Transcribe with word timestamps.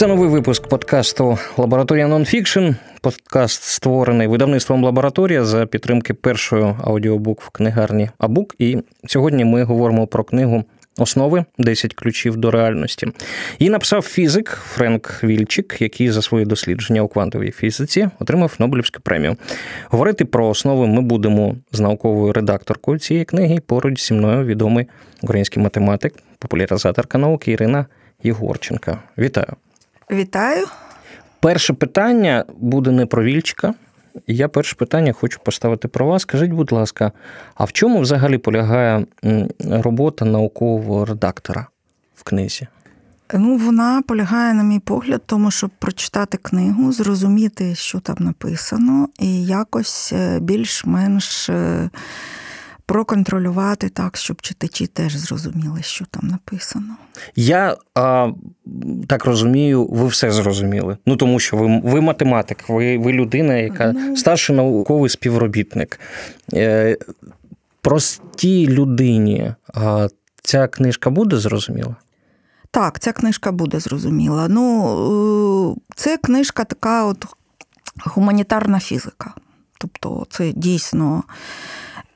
Це 0.00 0.06
новий 0.06 0.28
випуск 0.28 0.66
подкасту 0.66 1.38
Лабораторія 1.56 2.08
Нонфікшн. 2.08 2.68
Подкаст 3.00 3.62
створений 3.62 4.26
видавництвом 4.26 4.84
лабораторія 4.84 5.44
за 5.44 5.66
підтримки 5.66 6.14
першої 6.14 6.74
аудіобук 6.84 7.42
в 7.42 7.50
книгарні 7.50 8.10
Абук. 8.18 8.54
І 8.58 8.78
сьогодні 9.06 9.44
ми 9.44 9.62
говоримо 9.62 10.06
про 10.06 10.24
книгу 10.24 10.64
Основи 10.98 11.44
10 11.58 11.94
ключів 11.94 12.36
до 12.36 12.50
реальності. 12.50 13.06
Її 13.58 13.70
написав 13.70 14.02
фізик 14.02 14.48
Френк 14.48 15.24
Вільчик, 15.24 15.76
який 15.80 16.10
за 16.10 16.22
свої 16.22 16.44
дослідження 16.44 17.02
у 17.02 17.08
квантовій 17.08 17.50
фізиці 17.50 18.08
отримав 18.18 18.56
Нобелівську 18.58 19.00
премію. 19.00 19.36
Говорити 19.88 20.24
про 20.24 20.48
основи 20.48 20.86
ми 20.86 21.00
будемо 21.00 21.56
з 21.72 21.80
науковою 21.80 22.32
редакторкою 22.32 22.98
цієї 22.98 23.24
книги. 23.24 23.60
Поруч 23.66 24.06
зі 24.06 24.14
мною 24.14 24.44
відомий 24.44 24.86
український 25.22 25.62
математик, 25.62 26.14
популяризаторка 26.38 27.18
науки 27.18 27.52
Ірина 27.52 27.86
Єгорченка. 28.22 28.98
Вітаю! 29.18 29.56
Вітаю. 30.10 30.66
Перше 31.40 31.72
питання 31.72 32.44
буде 32.58 32.90
не 32.90 33.06
про 33.06 33.22
Вільчика. 33.24 33.74
Я 34.26 34.48
перше 34.48 34.76
питання 34.76 35.12
хочу 35.12 35.40
поставити 35.44 35.88
про 35.88 36.06
вас. 36.06 36.22
Скажіть, 36.22 36.50
будь 36.50 36.72
ласка, 36.72 37.12
а 37.54 37.64
в 37.64 37.72
чому 37.72 38.00
взагалі 38.00 38.38
полягає 38.38 39.06
робота 39.60 40.24
наукового 40.24 41.04
редактора 41.04 41.66
в 42.14 42.22
книзі? 42.22 42.66
Ну, 43.34 43.56
вона 43.56 44.02
полягає, 44.02 44.54
на 44.54 44.62
мій 44.62 44.78
погляд, 44.78 45.22
тому 45.26 45.50
щоб 45.50 45.70
прочитати 45.78 46.38
книгу, 46.42 46.92
зрозуміти, 46.92 47.74
що 47.74 48.00
там 48.00 48.16
написано, 48.20 49.08
і 49.18 49.44
якось 49.44 50.12
е, 50.12 50.40
більш-менш 50.40 51.48
е, 51.48 51.90
проконтролювати 52.90 53.88
так, 53.88 54.16
щоб 54.16 54.42
читачі 54.42 54.86
теж 54.86 55.16
зрозуміли, 55.16 55.82
що 55.82 56.04
там 56.10 56.28
написано. 56.28 56.96
Я 57.36 57.76
а, 57.94 58.30
так 59.06 59.24
розумію, 59.24 59.86
ви 59.86 60.06
все 60.06 60.30
зрозуміли. 60.30 60.96
Ну 61.06 61.16
тому 61.16 61.38
що 61.38 61.56
ви 61.56 61.80
ви 61.84 62.00
математик, 62.00 62.68
ви 62.68 62.98
ви 62.98 63.12
людина, 63.12 63.54
яка 63.56 63.92
ну... 63.92 64.16
старший 64.16 64.56
науковий 64.56 65.10
співробітник. 65.10 66.00
Е, 66.54 66.96
Простій 67.80 68.66
людині 68.66 69.54
а, 69.74 70.08
ця 70.42 70.68
книжка 70.68 71.10
буде 71.10 71.36
зрозуміла? 71.36 71.96
Так, 72.70 73.00
ця 73.00 73.12
книжка 73.12 73.52
буде 73.52 73.80
зрозуміла. 73.80 74.48
Ну, 74.48 75.76
е, 75.76 75.80
це 75.96 76.16
книжка 76.16 76.64
така 76.64 77.04
от 77.04 77.26
гуманітарна 78.04 78.80
фізика. 78.80 79.34
Тобто, 79.78 80.26
це 80.30 80.52
дійсно. 80.52 81.22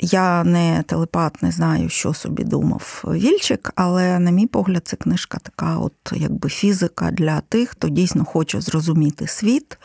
Я 0.01 0.45
не 0.45 0.83
телепат, 0.87 1.43
не 1.43 1.51
знаю, 1.51 1.89
що 1.89 2.15
собі 2.15 2.45
думав 2.45 3.05
Вільчик, 3.05 3.73
але, 3.75 4.19
на 4.19 4.31
мій 4.31 4.47
погляд, 4.47 4.83
це 4.85 4.97
книжка 4.97 5.39
така, 5.43 5.77
от 5.77 5.93
якби 6.13 6.49
фізика 6.49 7.11
для 7.11 7.41
тих, 7.41 7.69
хто 7.69 7.89
дійсно 7.89 8.25
хоче 8.25 8.61
зрозуміти 8.61 9.27
світ, 9.27 9.79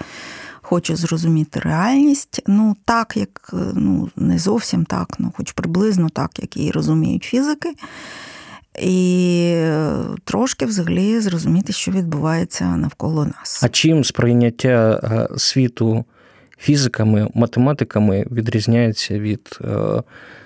хоче 0.62 0.96
зрозуміти 0.96 1.60
реальність. 1.60 2.42
Ну, 2.48 2.76
так, 2.86 3.18
як 3.18 3.50
ну, 3.74 4.10
не 4.16 4.40
зовсім 4.40 4.86
так, 4.86 5.16
ну 5.20 5.34
хоч 5.38 5.52
приблизно 5.52 6.10
так, 6.10 6.40
як 6.40 6.58
її 6.58 6.72
розуміють 6.72 7.24
фізики. 7.24 7.74
І 8.82 9.64
трошки 10.24 10.66
взагалі 10.66 11.20
зрозуміти, 11.20 11.74
що 11.74 11.92
відбувається 11.92 12.66
навколо 12.66 13.26
нас. 13.26 13.64
А 13.64 13.70
чим 13.70 14.04
сприйняття 14.04 15.02
е, 15.04 15.40
світу? 15.40 16.06
Фізиками, 16.60 17.28
математиками 17.34 18.26
відрізняється 18.32 19.20
від 19.20 19.60
е, 19.62 20.04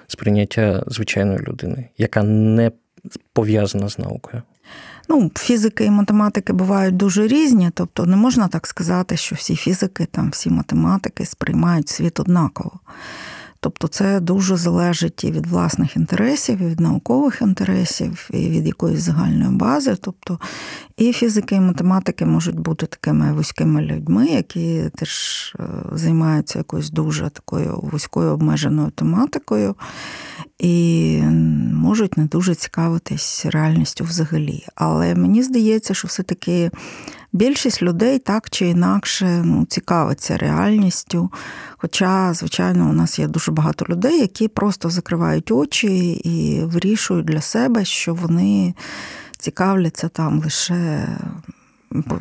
сприйняття 0.08 0.84
звичайної 0.88 1.40
людини, 1.40 1.90
яка 1.98 2.24
не 2.24 2.72
пов'язана 3.34 3.90
з 3.90 4.00
наукою. 4.00 4.42
Ну, 5.10 5.32
фізики 5.36 5.86
і 5.86 5.90
математики 5.90 6.54
бувають 6.54 6.98
дуже 6.98 7.28
різні, 7.28 7.72
тобто 7.74 8.06
не 8.06 8.16
можна 8.16 8.48
так 8.48 8.68
сказати, 8.68 9.18
що 9.18 9.36
всі 9.36 9.56
фізики, 9.56 10.08
там 10.12 10.30
всі 10.30 10.50
математики 10.50 11.26
сприймають 11.26 11.90
світ 11.90 12.20
однаково. 12.20 12.80
Тобто 13.64 13.88
це 13.88 14.20
дуже 14.20 14.58
залежить 14.58 15.24
і 15.24 15.32
від 15.32 15.48
власних 15.48 15.96
інтересів, 15.96 16.62
і 16.62 16.66
від 16.66 16.80
наукових 16.80 17.42
інтересів, 17.42 18.30
і 18.34 18.50
від 18.50 18.68
якоїсь 18.68 19.00
загальної 19.00 19.52
бази. 19.52 19.96
Тобто 20.02 20.40
і 20.98 21.14
фізики, 21.14 21.56
і 21.56 21.60
математики 21.60 22.26
можуть 22.26 22.60
бути 22.60 22.86
такими 22.86 23.34
вузькими 23.34 23.82
людьми, 23.82 24.28
які 24.28 24.84
теж 24.96 25.56
е, 25.60 25.64
займаються 25.92 26.60
якоюсь 26.60 26.90
дуже 26.90 27.30
такою 27.30 27.80
вузькою 27.84 28.32
обмеженою 28.32 28.92
тематикою, 28.92 29.76
і 30.60 31.20
можуть 31.74 32.18
не 32.18 32.26
дуже 32.26 32.56
цікавитись 32.56 33.46
реальністю 33.46 34.04
взагалі. 34.04 34.66
Але 34.76 35.16
мені 35.16 35.44
здається, 35.44 35.94
що 35.94 36.08
все-таки 36.08 36.72
більшість 37.34 37.82
людей 37.82 38.20
так 38.20 38.50
чи 38.50 38.68
інакше 38.68 39.42
ну, 39.46 39.66
цікавиться 39.66 40.38
реальністю. 40.38 41.32
Хоча, 41.78 42.34
звичайно, 42.34 42.90
у 42.90 42.94
нас 42.94 43.20
є 43.20 43.28
дуже 43.28 43.52
багато 43.52 43.86
людей, 43.90 44.20
які 44.20 44.48
просто 44.48 44.90
закривають 44.90 45.52
очі 45.52 46.12
і 46.12 46.64
вирішують 46.64 47.26
для 47.26 47.42
себе, 47.42 47.86
що 47.86 48.14
вони 48.14 48.74
цікавляться 49.38 50.08
там 50.08 50.40
лише 50.40 51.08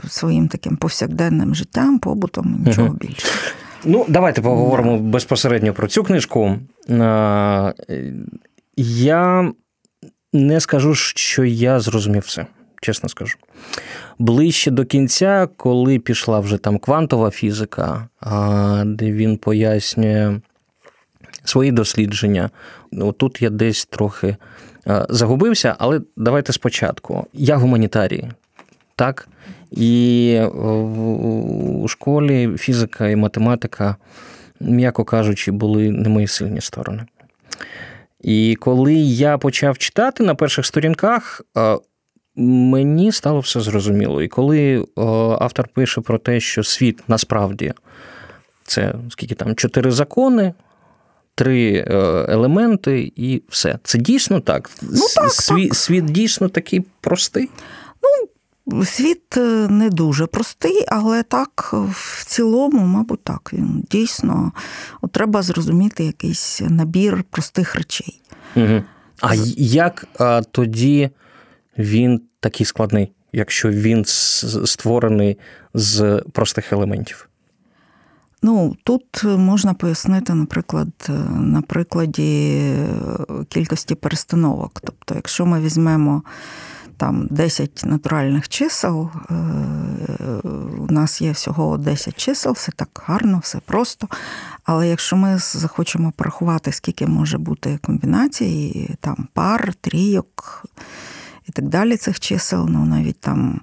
своїм 0.08 0.48
таким 0.48 0.76
повсякденним 0.76 1.54
життям, 1.54 1.98
побутом 1.98 2.56
і 2.58 2.68
нічого 2.68 2.88
більше. 2.88 3.28
Ну, 3.84 4.04
давайте 4.08 4.42
поговоримо 4.42 4.96
да. 4.96 5.02
безпосередньо 5.02 5.72
про 5.72 5.88
цю 5.88 6.04
книжку. 6.04 6.58
Я 8.76 9.52
не 10.32 10.60
скажу, 10.60 10.94
що 10.94 11.44
я 11.44 11.80
зрозумів 11.80 12.22
все, 12.22 12.46
чесно 12.82 13.08
скажу. 13.08 13.36
Ближче 14.18 14.70
до 14.70 14.84
кінця, 14.84 15.48
коли 15.56 15.98
пішла 15.98 16.40
вже 16.40 16.58
там 16.58 16.78
квантова 16.78 17.30
фізика, 17.30 18.08
де 18.84 19.12
він 19.12 19.36
пояснює 19.36 20.40
свої 21.44 21.72
дослідження, 21.72 22.50
ну, 22.92 23.12
тут 23.12 23.42
я 23.42 23.50
десь 23.50 23.84
трохи 23.84 24.36
загубився, 25.08 25.76
але 25.78 26.00
давайте 26.16 26.52
спочатку. 26.52 27.26
Я 27.32 27.56
гуманітарій, 27.56 28.28
так? 28.96 29.28
І 29.70 30.40
у 31.82 31.88
школі 31.88 32.56
фізика 32.56 33.08
і 33.08 33.16
математика, 33.16 33.96
м'яко 34.60 35.04
кажучи, 35.04 35.52
були 35.52 35.90
не 35.90 36.08
мої 36.08 36.26
сильні 36.26 36.60
сторони. 36.60 37.04
І 38.20 38.56
коли 38.60 38.94
я 38.94 39.38
почав 39.38 39.78
читати 39.78 40.24
на 40.24 40.34
перших 40.34 40.66
сторінках, 40.66 41.42
мені 42.36 43.12
стало 43.12 43.40
все 43.40 43.60
зрозуміло. 43.60 44.22
І 44.22 44.28
коли 44.28 44.86
автор 45.40 45.68
пише 45.68 46.00
про 46.00 46.18
те, 46.18 46.40
що 46.40 46.64
світ 46.64 47.00
насправді 47.08 47.72
це 48.64 48.94
скільки 49.10 49.34
там 49.34 49.54
чотири 49.54 49.90
закони, 49.90 50.54
три 51.34 51.72
е, 51.74 51.94
елементи, 52.28 53.12
і 53.16 53.42
все. 53.48 53.78
Це 53.84 53.98
дійсно 53.98 54.40
так. 54.40 54.70
Ну, 54.82 55.00
так, 55.14 55.32
Світ, 55.32 55.68
так. 55.68 55.78
світ 55.78 56.04
дійсно 56.04 56.48
такий 56.48 56.84
простий. 57.00 57.50
Ну, 58.02 58.84
світ 58.84 59.36
е, 59.36 59.68
не 59.68 59.90
дуже 59.90 60.26
простий, 60.26 60.84
але 60.88 61.22
так 61.22 61.74
в 61.90 62.24
цілому, 62.24 62.86
мабуть, 62.86 63.24
так. 63.24 63.50
Він 63.52 63.84
дійсно 63.90 64.52
от 65.00 65.12
треба 65.12 65.42
зрозуміти 65.42 66.04
якийсь 66.04 66.60
набір 66.60 67.24
простих 67.30 67.74
речей. 67.74 68.20
Угу. 68.56 68.82
А 69.20 69.34
як 69.56 70.06
а, 70.18 70.42
тоді 70.50 71.10
він 71.78 72.20
такий 72.40 72.66
складний, 72.66 73.12
якщо 73.32 73.70
він 73.70 74.04
створений 74.04 75.38
з 75.74 76.22
простих 76.32 76.72
елементів? 76.72 77.28
Ну, 78.42 78.76
тут 78.84 79.24
можна 79.24 79.74
пояснити, 79.74 80.34
наприклад, 80.34 80.88
на 81.30 81.62
прикладі 81.62 82.62
кількості 83.48 83.94
перестановок. 83.94 84.80
Тобто, 84.84 85.14
якщо 85.14 85.46
ми 85.46 85.60
візьмемо 85.60 86.22
там 86.96 87.26
10 87.30 87.82
натуральних 87.84 88.48
чисел, 88.48 89.10
е, 89.30 89.34
у 90.78 90.92
нас 90.92 91.20
є 91.22 91.32
всього 91.32 91.78
10 91.78 92.16
чисел, 92.16 92.52
все 92.52 92.72
так 92.72 92.88
гарно, 93.06 93.38
все 93.42 93.58
просто. 93.66 94.08
Але 94.64 94.88
якщо 94.88 95.16
ми 95.16 95.38
захочемо 95.38 96.12
порахувати, 96.16 96.72
скільки 96.72 97.06
може 97.06 97.38
бути 97.38 97.78
комбінацій, 97.82 98.90
там 99.00 99.28
пар, 99.32 99.74
трійок 99.80 100.64
і 101.48 101.52
так 101.52 101.68
далі 101.68 101.96
цих 101.96 102.20
чисел, 102.20 102.68
ну 102.70 102.84
навіть 102.84 103.20
там 103.20 103.60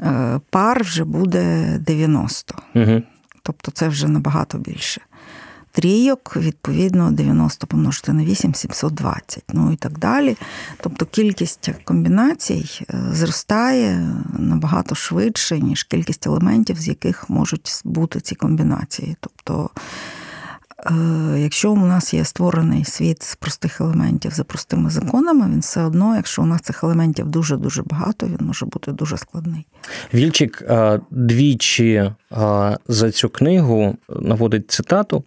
е, 0.00 0.40
пар 0.50 0.82
вже 0.82 1.04
буде 1.04 1.76
90. 1.78 2.54
Угу. 2.74 3.02
Тобто 3.42 3.70
це 3.70 3.88
вже 3.88 4.08
набагато 4.08 4.58
більше. 4.58 5.00
Трійок, 5.76 6.36
відповідно, 6.36 7.10
90 7.10 7.66
помножити 7.66 8.12
на 8.12 8.24
8 8.24 8.54
720, 8.54 9.44
ну 9.52 9.72
і 9.72 9.76
так 9.76 9.98
далі. 9.98 10.36
Тобто 10.80 11.06
кількість 11.06 11.70
комбінацій 11.84 12.86
е, 12.90 12.98
зростає 13.12 14.08
набагато 14.38 14.94
швидше, 14.94 15.60
ніж 15.60 15.82
кількість 15.82 16.26
елементів, 16.26 16.80
з 16.80 16.88
яких 16.88 17.30
можуть 17.30 17.80
бути 17.84 18.20
ці 18.20 18.34
комбінації. 18.34 19.16
Тобто 19.20 19.70
якщо 21.36 21.72
у 21.72 21.76
нас 21.76 22.14
є 22.14 22.24
створений 22.24 22.84
світ 22.84 23.22
з 23.22 23.34
простих 23.34 23.80
елементів 23.80 24.30
за 24.30 24.44
простими 24.44 24.90
законами, 24.90 25.46
він 25.52 25.60
все 25.60 25.82
одно, 25.82 26.16
якщо 26.16 26.42
у 26.42 26.46
нас 26.46 26.60
цих 26.60 26.84
елементів 26.84 27.26
дуже-дуже 27.26 27.82
багато, 27.82 28.26
він 28.26 28.46
може 28.46 28.66
бути 28.66 28.92
дуже 28.92 29.16
складний. 29.16 29.66
Вільчик 30.14 30.62
е, 30.68 31.00
двічі 31.10 31.92
е, 31.92 32.12
за 32.88 33.10
цю 33.10 33.28
книгу 33.28 33.96
наводить 34.08 34.70
цитату. 34.70 35.24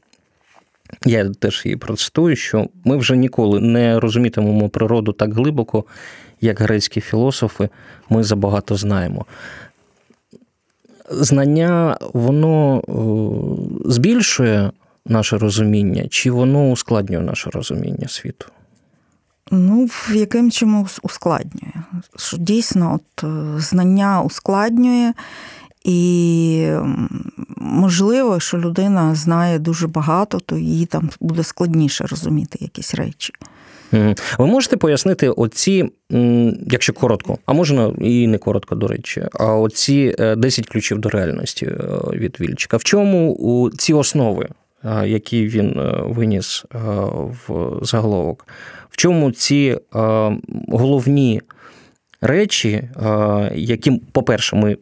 Я 1.05 1.29
теж 1.29 1.61
її 1.65 1.77
процитую, 1.77 2.35
що 2.35 2.67
ми 2.85 2.97
вже 2.97 3.17
ніколи 3.17 3.59
не 3.59 3.99
розумітимемо 3.99 4.69
природу 4.69 5.11
так 5.11 5.33
глибоко, 5.33 5.85
як 6.41 6.59
грецькі 6.59 7.01
філософи, 7.01 7.69
ми 8.09 8.23
забагато 8.23 8.75
знаємо. 8.75 9.25
Знання, 11.11 11.97
воно 12.13 12.81
збільшує 13.85 14.71
наше 15.09 15.37
розуміння, 15.37 16.07
чи 16.09 16.31
воно 16.31 16.69
ускладнює 16.69 17.21
наше 17.21 17.49
розуміння 17.49 18.07
світу? 18.07 18.45
Ну, 19.51 19.85
в 19.85 20.15
яким 20.15 20.51
чимось 20.51 20.99
ускладнює. 21.03 21.73
Що 22.17 22.37
Дійсно, 22.37 22.95
от 22.95 23.23
е, 23.23 23.59
знання 23.59 24.21
ускладнює, 24.21 25.13
і 25.83 26.71
можливо, 27.57 28.39
що 28.39 28.57
людина 28.57 29.15
знає 29.15 29.59
дуже 29.59 29.87
багато, 29.87 30.39
то 30.39 30.57
їй 30.57 30.85
там 30.85 31.09
буде 31.19 31.43
складніше 31.43 32.05
розуміти 32.05 32.57
якісь 32.61 32.95
речі. 32.95 33.33
Ви 34.37 34.47
можете 34.47 34.77
пояснити 34.77 35.29
оці, 35.29 35.89
якщо 36.71 36.93
коротко, 36.93 37.37
а 37.45 37.53
можна 37.53 37.93
і 38.01 38.27
не 38.27 38.37
коротко, 38.37 38.75
до 38.75 38.87
речі, 38.87 39.23
а 39.33 39.55
оці 39.55 40.15
10 40.37 40.65
е, 40.65 40.71
ключів 40.71 40.99
до 40.99 41.09
реальності 41.09 41.65
е, 41.65 41.77
від 42.13 42.37
Вільчика. 42.39 42.77
В 42.77 42.83
чому 42.83 43.71
ці 43.77 43.93
основи 43.93 44.47
який 44.83 45.47
він 45.47 45.79
е, 45.79 46.03
виніс 46.05 46.65
е, 46.75 46.77
в 47.47 47.79
заголовок. 47.81 48.47
В 48.89 48.97
чому 48.97 49.31
ці 49.31 49.77
е, 49.95 49.99
головні 50.67 51.41
речі, 52.21 52.89
які, 53.55 53.91
по-перше, 54.11 54.55
ми. 54.55 54.77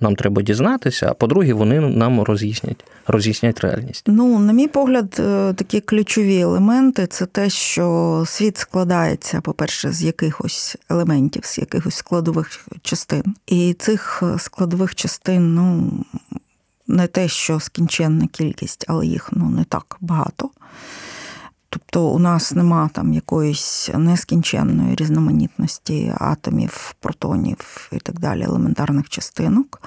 Нам 0.00 0.16
треба 0.16 0.42
дізнатися, 0.42 1.08
а 1.10 1.14
по-друге, 1.14 1.52
вони 1.52 1.80
нам 1.80 2.22
роз'яснять 2.22 2.84
роз'яснять 3.06 3.60
реальність. 3.60 4.04
Ну, 4.06 4.38
на 4.38 4.52
мій 4.52 4.68
погляд, 4.68 5.10
такі 5.56 5.80
ключові 5.80 6.40
елементи 6.40 7.06
це 7.06 7.26
те, 7.26 7.50
що 7.50 8.24
світ 8.26 8.56
складається, 8.56 9.40
по-перше, 9.40 9.92
з 9.92 10.02
якихось 10.02 10.76
елементів, 10.90 11.44
з 11.44 11.58
якихось 11.58 11.94
складових 11.94 12.68
частин. 12.82 13.22
І 13.46 13.74
цих 13.74 14.22
складових 14.38 14.94
частин, 14.94 15.54
ну, 15.54 15.90
не 16.88 17.06
те, 17.06 17.28
що 17.28 17.60
скінченна 17.60 18.26
кількість, 18.26 18.84
але 18.88 19.06
їх 19.06 19.28
ну, 19.32 19.50
не 19.50 19.64
так 19.64 19.96
багато. 20.00 20.50
Тобто 21.68 22.08
у 22.08 22.18
нас 22.18 22.52
нема 22.52 22.90
там 22.92 23.12
якоїсь 23.12 23.90
нескінченної 23.94 24.94
різноманітності 24.94 26.12
атомів, 26.18 26.94
протонів 27.00 27.90
і 27.92 27.98
так 27.98 28.20
далі, 28.20 28.42
елементарних 28.42 29.08
частинок. 29.08 29.82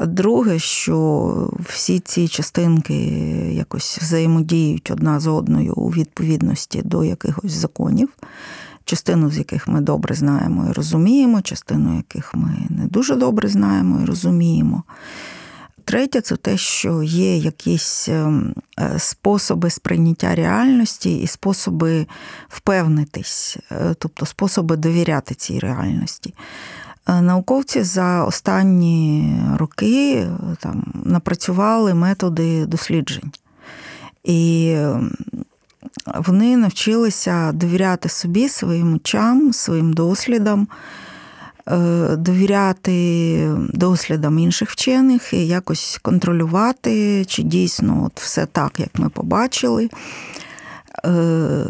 Друге, 0.00 0.58
що 0.58 1.50
всі 1.68 2.00
ці 2.00 2.28
частинки 2.28 2.94
якось 3.52 3.98
взаємодіють 3.98 4.90
одна 4.90 5.20
з 5.20 5.26
одною 5.26 5.74
у 5.74 5.90
відповідності 5.90 6.82
до 6.84 7.04
якихось 7.04 7.52
законів, 7.52 8.08
частину 8.84 9.30
з 9.30 9.38
яких 9.38 9.68
ми 9.68 9.80
добре 9.80 10.14
знаємо 10.14 10.66
і 10.70 10.72
розуміємо, 10.72 11.42
частину 11.42 11.96
яких 11.96 12.34
ми 12.34 12.56
не 12.70 12.86
дуже 12.86 13.16
добре 13.16 13.48
знаємо 13.48 14.00
і 14.02 14.04
розуміємо. 14.04 14.82
Третє, 15.88 16.20
це 16.20 16.36
те, 16.36 16.56
що 16.56 17.02
є 17.02 17.36
якісь 17.36 18.08
ем, 18.08 18.54
е, 18.80 18.98
способи 18.98 19.70
сприйняття 19.70 20.34
реальності 20.34 21.18
і 21.18 21.26
способи 21.26 22.06
впевнитись, 22.48 23.58
е, 23.72 23.94
тобто 23.98 24.26
способи 24.26 24.76
довіряти 24.76 25.34
цій 25.34 25.58
реальності. 25.58 26.34
Е, 27.08 27.20
науковці 27.20 27.82
за 27.82 28.24
останні 28.24 29.34
роки 29.58 30.26
там 30.60 30.92
напрацювали 31.04 31.94
методи 31.94 32.66
досліджень. 32.66 33.32
І 34.24 34.72
ем, 34.76 35.12
вони 36.14 36.56
навчилися 36.56 37.52
довіряти 37.52 38.08
собі, 38.08 38.48
своїм 38.48 38.94
очам, 38.94 39.52
своїм 39.52 39.92
дослідам. 39.92 40.68
Е, 41.70 42.16
довіряти 42.16 43.50
дослідам 43.74 44.38
інших 44.38 44.70
вчених 44.70 45.32
і 45.32 45.46
якось 45.46 45.98
контролювати, 46.02 47.24
чи 47.24 47.42
дійсно 47.42 48.04
от 48.06 48.20
все 48.20 48.46
так, 48.46 48.80
як 48.80 48.88
ми 48.98 49.08
побачили. 49.08 49.90
Е, 51.04 51.64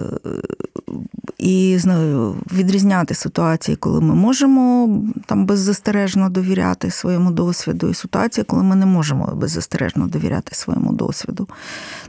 і 1.39 1.79
знаю, 1.79 2.35
відрізняти 2.53 3.15
ситуації, 3.15 3.77
коли 3.77 4.01
ми 4.01 4.15
можемо 4.15 4.99
там 5.27 5.47
беззастережно 5.47 6.29
довіряти 6.29 6.91
своєму 6.91 7.31
досвіду, 7.31 7.89
і 7.89 7.95
ситуації, 7.95 8.45
коли 8.45 8.63
ми 8.63 8.77
не 8.77 8.87
можемо 8.87 9.33
беззастережно 9.35 10.07
довіряти 10.07 10.55
своєму 10.55 10.93
досвіду. 10.93 11.49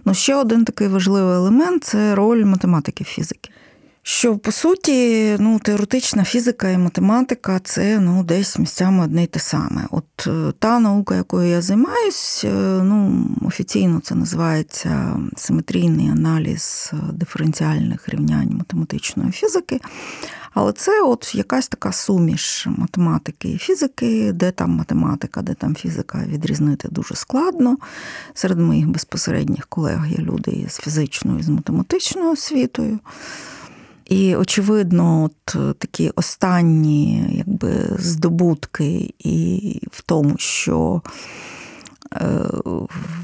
Ну, 0.06 0.13
ще 0.13 0.35
один 0.35 0.65
такий 0.65 0.88
важливий 0.88 1.35
елемент 1.35 1.83
це 1.83 2.15
роль 2.15 2.45
математики 2.45 3.03
фізики. 3.03 3.50
Що 4.03 4.37
по 4.37 4.51
суті, 4.51 5.35
ну, 5.39 5.59
теоретична 5.59 6.23
фізика 6.23 6.69
і 6.69 6.77
математика 6.77 7.59
це 7.63 7.99
ну, 7.99 8.23
десь 8.23 8.59
місцями 8.59 9.03
одне 9.03 9.23
й 9.23 9.27
те 9.27 9.39
саме. 9.39 9.85
От 9.91 10.27
е, 10.27 10.53
та 10.59 10.79
наука, 10.79 11.15
якою 11.15 11.49
я 11.49 11.61
займаюсь, 11.61 12.41
е, 12.45 12.49
ну, 12.83 13.27
офіційно 13.41 13.99
це 14.03 14.15
називається 14.15 15.19
симетрійний 15.37 16.09
аналіз 16.09 16.91
диференціальних 17.13 18.09
рівнянь 18.09 18.49
математичної 18.57 19.31
фізики. 19.31 19.79
Але 20.53 20.73
це 20.73 21.01
от 21.01 21.35
якась 21.35 21.67
така 21.67 21.91
суміш 21.91 22.67
математики 22.67 23.49
і 23.49 23.57
фізики, 23.57 24.31
де 24.31 24.51
там 24.51 24.71
математика, 24.71 25.41
де 25.41 25.53
там 25.53 25.75
фізика 25.75 26.23
відрізнити 26.27 26.87
дуже 26.91 27.15
складно. 27.15 27.77
Серед 28.33 28.59
моїх 28.59 28.87
безпосередніх 28.87 29.67
колег 29.67 30.07
є 30.07 30.17
люди 30.17 30.65
з 30.69 30.77
фізичною, 30.79 31.39
і 31.39 31.43
з 31.43 31.49
математичною 31.49 32.31
освітою. 32.31 32.99
І, 34.09 34.35
очевидно, 34.35 35.23
от 35.23 35.56
е, 35.56 35.73
такі 35.73 36.11
останні 36.15 37.25
якби, 37.29 37.71
здобутки, 38.00 39.13
і 39.19 39.81
в 39.92 40.01
тому, 40.01 40.37
що 40.37 41.01
е, 42.13 42.28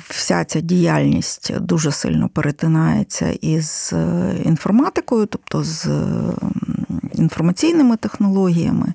вся 0.10 0.46
ця 0.46 0.62
діяльність 0.62 1.60
дуже 1.60 1.92
сильно 1.92 2.30
перетинається 2.30 3.30
із 3.42 3.90
е, 3.94 4.34
інформатикою, 4.44 5.26
тобто 5.26 5.64
з 5.64 5.88
інформаційними 7.14 7.98
технологіями, 7.98 8.94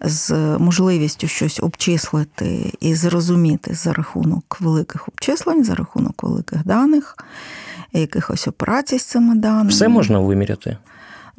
з 0.00 0.30
можливістю 0.58 1.28
щось 1.28 1.60
обчислити 1.62 2.72
і 2.80 2.94
зрозуміти 2.94 3.74
за 3.74 3.92
рахунок 3.92 4.58
великих 4.60 5.08
обчислень, 5.08 5.64
за 5.64 5.74
рахунок 5.74 6.22
великих 6.22 6.66
даних, 6.66 7.16
якихось 7.92 8.48
операцій 8.48 8.98
з 8.98 9.04
цими 9.04 9.34
даними. 9.34 9.70
Все 9.70 9.88
можна 9.88 10.18
виміряти. 10.18 10.76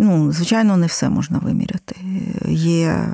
Ну, 0.02 0.32
звичайно, 0.32 0.78
не 0.78 0.88
все 0.88 1.10
можна 1.10 1.40
виміряти. 1.40 1.96
Є 2.48 3.14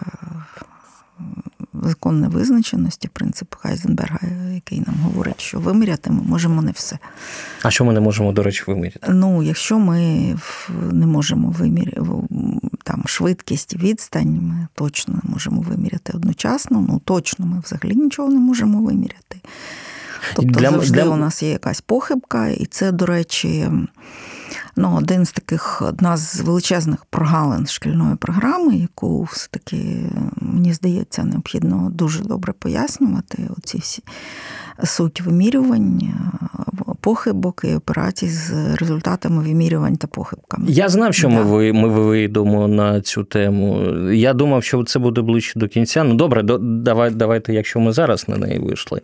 закон 1.84 2.22
невизначеності, 2.22 3.08
принцип 3.14 3.56
Хайзенберга, 3.56 4.20
який 4.54 4.80
нам 4.80 4.96
говорить, 5.04 5.42
що 5.42 5.60
виміряти 5.60 6.10
ми 6.10 6.22
можемо 6.24 6.62
не 6.62 6.72
все. 6.72 7.00
А 7.64 7.72
що 7.72 7.86
ми 7.86 7.94
не 7.94 8.00
можемо, 8.00 8.32
до 8.32 8.44
речі, 8.44 8.64
виміряти? 8.68 9.08
Ну, 9.10 9.44
якщо 9.44 9.80
ми 9.80 10.00
не 10.92 11.06
можемо 11.06 11.50
виміряти 11.50 12.02
там 12.84 13.04
швидкість, 13.06 13.76
відстань, 13.76 14.40
ми 14.42 14.68
точно 14.76 15.20
не 15.24 15.32
можемо 15.32 15.62
виміряти 15.62 16.14
одночасно, 16.16 16.86
ну 16.90 17.02
точно 17.06 17.46
ми 17.46 17.60
взагалі 17.60 17.96
нічого 17.96 18.30
не 18.30 18.40
можемо 18.40 18.82
виміряти. 18.82 19.42
Тобто 20.36 20.60
для, 20.60 20.72
завжди 20.72 21.02
для... 21.02 21.10
у 21.10 21.16
нас 21.16 21.44
є 21.44 21.50
якась 21.50 21.82
похибка, 21.82 22.48
і 22.48 22.66
це, 22.66 22.92
до 22.92 23.06
речі, 23.06 23.70
ну, 24.76 24.96
один 24.98 25.26
з 25.26 25.32
таких, 25.32 25.82
одна 25.82 26.18
з 26.18 26.42
величезних 26.42 27.06
прогалин 27.06 27.68
шкільної 27.68 28.16
програми, 28.16 28.76
яку 28.76 29.24
все-таки, 29.24 30.10
мені 30.42 30.74
здається, 30.74 31.24
необхідно 31.24 31.90
дуже 31.94 32.24
добре 32.24 32.54
пояснювати. 32.60 33.50
Оці 33.58 33.78
всі 33.78 34.04
суть 34.84 35.22
вимірювання, 35.22 36.32
похибок 37.02 37.62
і 37.64 37.76
операцій 37.76 38.28
з 38.28 38.76
результатами 38.76 39.44
вимірювань 39.44 39.96
та 39.96 40.08
похибками. 40.08 40.66
Я 40.70 40.90
знав, 40.90 41.14
що 41.14 41.28
да. 41.28 41.44
ми 41.44 41.74
ми 41.74 41.88
вийдемо 41.88 42.68
на 42.68 43.02
цю 43.02 43.24
тему. 43.24 43.92
Я 44.12 44.34
думав, 44.34 44.64
що 44.64 44.84
це 44.84 45.00
буде 45.00 45.22
ближче 45.22 45.60
до 45.60 45.68
кінця. 45.68 46.04
Ну 46.04 46.16
добре, 46.16 46.44
давай, 46.62 47.12
давайте, 47.12 47.54
якщо 47.54 47.80
ми 47.80 47.92
зараз 47.92 48.30
на 48.30 48.38
неї 48.38 48.60
вийшли. 48.60 49.02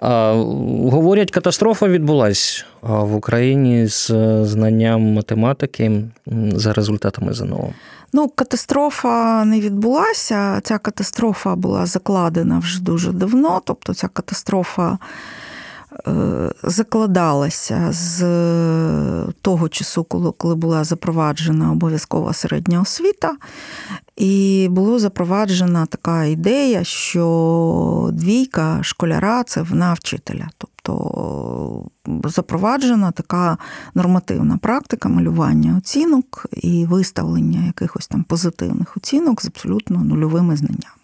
Говорять, 0.00 1.30
катастрофа 1.30 1.88
відбулась 1.88 2.64
в 2.82 3.14
Україні 3.14 3.86
з 3.86 4.10
знанням 4.44 5.12
математики 5.12 6.02
за 6.52 6.72
результатами 6.72 7.32
ЗНО. 7.32 7.68
Ну, 8.12 8.28
катастрофа 8.28 9.44
не 9.44 9.60
відбулася. 9.60 10.60
Ця 10.64 10.78
катастрофа 10.78 11.54
була 11.54 11.86
закладена 11.86 12.58
вже 12.58 12.82
дуже 12.82 13.12
давно. 13.12 13.62
Тобто, 13.64 13.94
ця 13.94 14.08
катастрофа 14.08 14.98
закладалася 16.62 17.88
з 17.92 18.22
того 19.42 19.68
часу, 19.68 20.04
коли 20.38 20.54
була 20.54 20.84
запроваджена 20.84 21.72
обов'язкова 21.72 22.32
середня 22.32 22.80
освіта, 22.80 23.36
і 24.16 24.68
була 24.70 24.98
запроваджена 24.98 25.86
така 25.86 26.24
ідея, 26.24 26.84
що 26.84 28.10
двійка 28.12 28.78
школяра 28.82 29.44
це 29.44 29.62
вна 29.62 29.92
вчителя. 29.92 30.48
Тобто 30.58 31.90
запроваджена 32.24 33.10
така 33.10 33.58
нормативна 33.94 34.56
практика 34.56 35.08
малювання 35.08 35.76
оцінок 35.78 36.46
і 36.52 36.86
виставлення 36.86 37.66
якихось 37.66 38.08
там 38.08 38.22
позитивних 38.24 38.96
оцінок 38.96 39.42
з 39.42 39.46
абсолютно 39.46 39.98
нульовими 40.04 40.56
знаннями. 40.56 41.00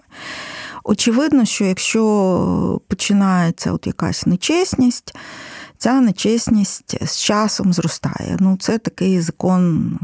Очевидно, 0.88 1.44
що 1.44 1.64
якщо 1.64 2.80
починається 2.88 3.72
от 3.72 3.86
якась 3.86 4.26
нечесність, 4.26 5.14
ця 5.78 6.00
нечесність 6.00 7.06
з 7.06 7.20
часом 7.20 7.72
зростає. 7.72 8.36
Ну, 8.40 8.56
Це 8.60 8.78
такий 8.78 9.20
закон 9.20 9.98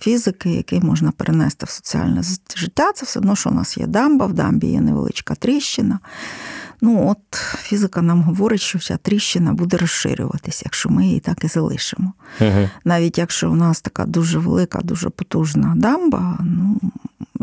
фізики, 0.00 0.50
який 0.50 0.80
можна 0.80 1.10
перенести 1.10 1.66
в 1.66 1.70
соціальне 1.70 2.22
життя. 2.56 2.92
Це 2.92 3.06
все 3.06 3.18
одно, 3.18 3.36
що 3.36 3.50
у 3.50 3.52
нас 3.54 3.78
є 3.78 3.86
дамба, 3.86 4.26
в 4.26 4.32
дамбі 4.32 4.66
є 4.66 4.80
невеличка 4.80 5.34
тріщина. 5.34 5.98
Ну, 6.82 7.08
от 7.10 7.36
фізика 7.62 8.02
нам 8.02 8.22
говорить, 8.22 8.60
що 8.60 8.78
ця 8.78 8.96
тріщина 8.96 9.52
буде 9.52 9.76
розширюватися, 9.76 10.62
якщо 10.64 10.90
ми 10.90 11.06
її 11.06 11.20
так 11.20 11.44
і 11.44 11.46
залишимо. 11.48 12.12
Угу. 12.40 12.68
Навіть 12.84 13.18
якщо 13.18 13.50
у 13.50 13.54
нас 13.54 13.80
така 13.80 14.04
дуже 14.04 14.38
велика, 14.38 14.80
дуже 14.84 15.10
потужна 15.10 15.74
дамба, 15.76 16.38
ну 16.40 16.80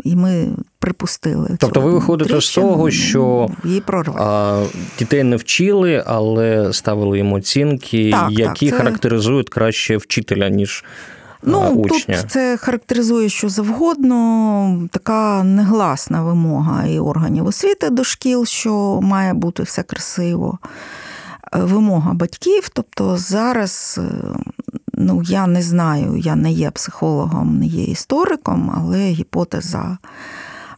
і 0.04 0.16
ми 0.16 0.48
припустили. 0.78 1.56
Тобто 1.60 1.80
ви 1.80 1.90
виходите 1.90 2.30
тріщину, 2.30 2.66
з 2.66 2.70
того, 2.70 2.90
що 2.90 3.48
її 3.64 3.82
а, 4.16 4.64
дітей 4.98 5.22
не 5.22 5.36
вчили, 5.36 6.04
але 6.06 6.72
ставили 6.72 7.16
їм 7.16 7.32
оцінки, 7.32 8.10
так, 8.10 8.30
які 8.30 8.70
так, 8.70 8.78
це... 8.78 8.84
характеризують 8.84 9.48
краще 9.48 9.96
вчителя, 9.96 10.48
ніж. 10.48 10.84
Ну, 11.42 11.70
учня. 11.70 12.16
Тут 12.20 12.30
це 12.30 12.56
характеризує 12.56 13.28
що 13.28 13.48
завгодно, 13.48 14.88
така 14.92 15.42
негласна 15.42 16.22
вимога 16.22 16.86
і 16.86 16.98
органів 16.98 17.46
освіти 17.46 17.90
до 17.90 18.04
шкіл, 18.04 18.46
що 18.46 19.00
має 19.02 19.34
бути 19.34 19.62
все 19.62 19.82
красиво. 19.82 20.58
Е, 21.54 21.58
вимога 21.58 22.12
батьків. 22.12 22.68
Тобто 22.68 23.16
зараз, 23.16 24.00
е, 24.02 24.24
ну 24.94 25.22
я 25.24 25.46
не 25.46 25.62
знаю, 25.62 26.16
я 26.16 26.36
не 26.36 26.52
є 26.52 26.70
психологом, 26.70 27.58
не 27.58 27.66
є 27.66 27.84
істориком, 27.84 28.72
але 28.76 28.98
гіпотеза 28.98 29.98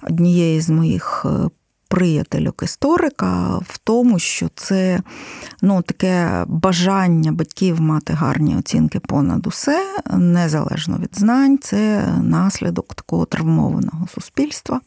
однієї 0.02 0.60
з 0.60 0.70
моїх 0.70 1.26
е, 1.26 1.48
приятельок 1.90 2.62
історика 2.62 3.58
в 3.58 3.78
тому, 3.78 4.18
що 4.18 4.48
це 4.54 5.00
ну, 5.62 5.82
таке 5.82 6.44
бажання 6.46 7.32
батьків 7.32 7.80
мати 7.80 8.12
гарні 8.12 8.56
оцінки 8.56 9.00
понад 9.00 9.46
усе, 9.46 9.86
незалежно 10.16 10.98
від 10.98 11.18
знань, 11.18 11.58
це 11.58 12.08
наслідок 12.22 12.94
такого 12.94 13.24
травмованого 13.24 14.06
суспільства. 14.14 14.80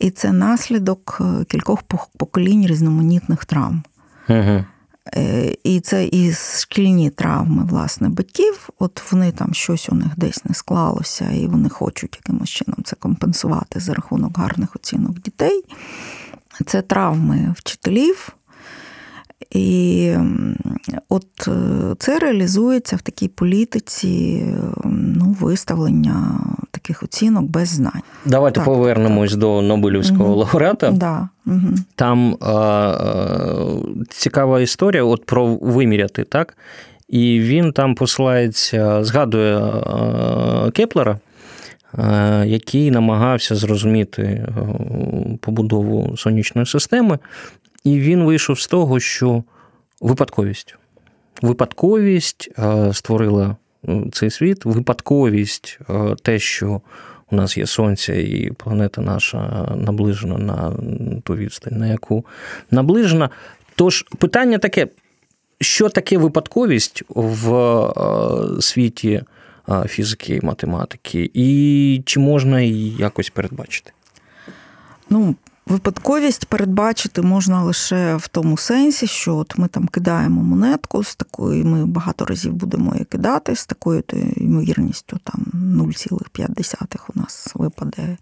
І 0.00 0.10
це 0.10 0.32
наслідок 0.32 1.22
кількох 1.48 1.82
поколінь 2.16 2.66
різноманітних 2.66 3.44
травм. 3.44 3.82
Угу. 4.28 4.64
І 5.64 5.80
це 5.80 6.08
і 6.12 6.32
шкільні 6.32 7.10
травми 7.10 7.64
власне 7.64 8.08
батьків. 8.08 8.68
От 8.78 9.12
вони 9.12 9.32
там 9.32 9.54
щось 9.54 9.88
у 9.88 9.94
них 9.94 10.08
десь 10.16 10.44
не 10.44 10.54
склалося, 10.54 11.30
і 11.30 11.46
вони 11.46 11.68
хочуть 11.68 12.18
якимось 12.22 12.50
чином 12.50 12.76
це 12.84 12.96
компенсувати 12.96 13.80
за 13.80 13.94
рахунок 13.94 14.38
гарних 14.38 14.76
оцінок 14.76 15.20
дітей. 15.20 15.64
Це 16.66 16.82
травми 16.82 17.54
вчителів. 17.56 18.36
І 19.50 20.12
от 21.08 21.48
е, 21.48 21.52
це 21.98 22.18
реалізується 22.18 22.96
в 22.96 23.02
такій 23.02 23.28
політиці 23.28 24.44
ну, 24.84 25.36
виставлення 25.40 26.40
таких 26.70 27.02
оцінок 27.02 27.44
без 27.44 27.68
знань. 27.68 28.02
Давайте 28.24 28.54
так, 28.54 28.64
повернемось 28.64 29.30
так. 29.30 29.40
до 29.40 29.62
Нобелівського 29.62 30.24
угу. 30.24 30.38
лауреата. 30.38 30.90
Да. 30.90 31.28
Угу. 31.46 31.74
Там 31.94 32.36
а, 32.40 32.52
а, 32.52 32.94
цікава 34.10 34.60
історія 34.60 35.04
от 35.04 35.26
про 35.26 35.46
виміряти, 35.46 36.24
так? 36.24 36.56
І 37.08 37.40
він 37.40 37.72
там 37.72 37.94
посилається, 37.94 39.04
згадує 39.04 39.56
а, 39.58 40.70
Кеплера. 40.74 41.18
Який 42.44 42.90
намагався 42.90 43.54
зрозуміти 43.54 44.46
побудову 45.40 46.16
сонячної 46.16 46.66
системи, 46.66 47.18
і 47.86 48.00
він 48.00 48.24
вийшов 48.24 48.60
з 48.60 48.66
того, 48.66 49.00
що 49.00 49.44
випадковість. 50.00 50.76
Випадковість 51.42 52.50
створила 52.92 53.56
цей 54.12 54.30
світ, 54.30 54.64
випадковість, 54.64 55.78
те, 56.22 56.38
що 56.38 56.80
у 57.30 57.36
нас 57.36 57.56
є 57.56 57.66
сонце, 57.66 58.22
і 58.22 58.50
планета 58.50 59.00
наша 59.00 59.68
наближена 59.76 60.38
на 60.38 60.72
ту 61.20 61.34
відстань, 61.34 61.78
на 61.78 61.86
яку 61.86 62.24
наближена. 62.70 63.30
Тож 63.74 64.02
питання 64.18 64.58
таке: 64.58 64.86
що 65.60 65.88
таке 65.88 66.18
випадковість 66.18 67.02
в 67.08 68.60
світі 68.60 69.22
фізики 69.86 70.34
і 70.34 70.46
математики, 70.46 71.30
і 71.34 72.02
чи 72.06 72.20
можна 72.20 72.60
її 72.60 72.96
якось 72.98 73.30
передбачити? 73.30 73.92
Ну, 75.10 75.34
Випадковість 75.68 76.46
передбачити 76.46 77.22
можна 77.22 77.62
лише 77.62 78.16
в 78.16 78.28
тому 78.28 78.56
сенсі, 78.56 79.06
що 79.06 79.36
от 79.36 79.58
ми 79.58 79.68
там 79.68 79.88
кидаємо 79.88 80.42
монетку 80.42 81.04
з 81.04 81.14
такою, 81.16 81.64
ми 81.64 81.86
багато 81.86 82.24
разів 82.24 82.52
будемо 82.52 82.92
її 82.92 83.04
кидати, 83.04 83.56
з 83.56 83.66
такою 83.66 84.02
ймовірністю 84.36 85.18
там 85.24 85.44
0,5 85.54 86.98
у 87.14 87.20
нас 87.20 87.50
випаде 87.54 88.16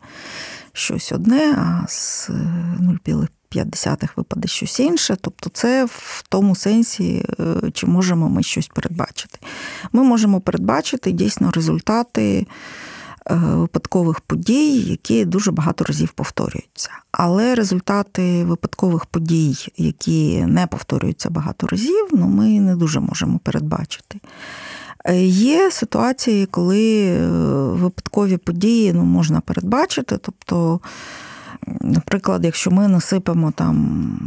щось 0.72 1.12
одне, 1.12 1.54
а 1.58 1.88
з 1.88 2.30
0,5 2.30 4.08
випаде 4.16 4.48
щось 4.48 4.80
інше. 4.80 5.16
Тобто, 5.20 5.50
це 5.50 5.84
в 5.84 6.24
тому 6.28 6.56
сенсі, 6.56 7.26
е, 7.40 7.70
чи 7.70 7.86
можемо 7.86 8.28
ми 8.28 8.42
щось 8.42 8.68
передбачити. 8.68 9.38
Ми 9.92 10.04
можемо 10.04 10.40
передбачити 10.40 11.12
дійсно 11.12 11.50
результати. 11.50 12.46
Е, 13.30 13.34
випадкових 13.34 14.20
подій, 14.20 14.80
які 14.80 15.24
дуже 15.24 15.50
багато 15.50 15.84
разів 15.84 16.12
повторюються. 16.12 16.90
Але 17.12 17.54
результати 17.54 18.44
випадкових 18.44 19.06
подій, 19.06 19.56
які 19.76 20.44
не 20.46 20.66
повторюються 20.66 21.30
багато 21.30 21.66
разів, 21.66 22.08
ну 22.12 22.26
ми 22.26 22.60
не 22.60 22.76
дуже 22.76 23.00
можемо 23.00 23.38
передбачити. 23.38 24.20
Е, 25.04 25.24
є 25.26 25.70
ситуації, 25.70 26.46
коли 26.46 27.06
е, 27.06 27.28
випадкові 27.72 28.36
події 28.36 28.92
ну, 28.92 29.04
можна 29.04 29.40
передбачити. 29.40 30.18
Тобто, 30.18 30.80
наприклад, 31.80 32.44
якщо 32.44 32.70
ми 32.70 32.88
насипемо 32.88 33.50
там 33.50 34.18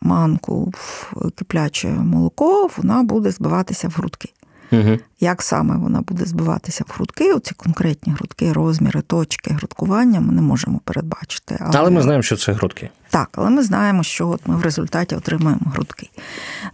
манку 0.00 0.72
в 0.76 1.30
кипляче 1.30 1.88
молоко, 1.88 2.70
вона 2.76 3.02
буде 3.02 3.30
збиватися 3.30 3.88
в 3.88 3.92
грудки. 3.96 4.32
Угу. 4.72 4.98
Як 5.20 5.42
саме 5.42 5.76
вона 5.76 6.00
буде 6.00 6.24
збиватися 6.24 6.84
в 6.88 6.92
грудки, 6.94 7.32
оці 7.32 7.54
конкретні 7.54 8.12
грудки, 8.12 8.52
розміри, 8.52 9.00
точки 9.00 9.54
грудкування 9.54 10.20
ми 10.20 10.32
не 10.32 10.42
можемо 10.42 10.80
передбачити. 10.84 11.58
Але, 11.60 11.78
але 11.78 11.90
ми 11.90 12.02
знаємо, 12.02 12.22
що 12.22 12.36
це 12.36 12.52
грудки. 12.52 12.90
Так, 13.10 13.28
але 13.32 13.50
ми 13.50 13.62
знаємо, 13.62 14.02
що 14.02 14.28
от 14.28 14.40
ми 14.46 14.56
в 14.56 14.62
результаті 14.62 15.14
отримаємо 15.14 15.72
грудки. 15.74 16.10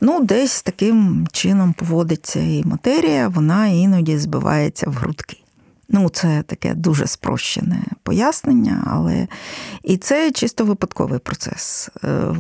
Ну, 0.00 0.24
десь 0.24 0.62
таким 0.62 1.28
чином 1.32 1.72
поводиться 1.72 2.40
і 2.40 2.64
матерія, 2.64 3.28
вона 3.28 3.66
іноді 3.66 4.18
збивається 4.18 4.90
в 4.90 4.92
грудки. 4.92 5.41
Ну, 5.94 6.08
це 6.08 6.42
таке 6.42 6.74
дуже 6.74 7.06
спрощене 7.06 7.82
пояснення, 8.02 8.84
але 8.86 9.28
і 9.82 9.96
це 9.96 10.30
чисто 10.30 10.64
випадковий 10.64 11.18
процес. 11.18 11.90
Е, 12.04 12.34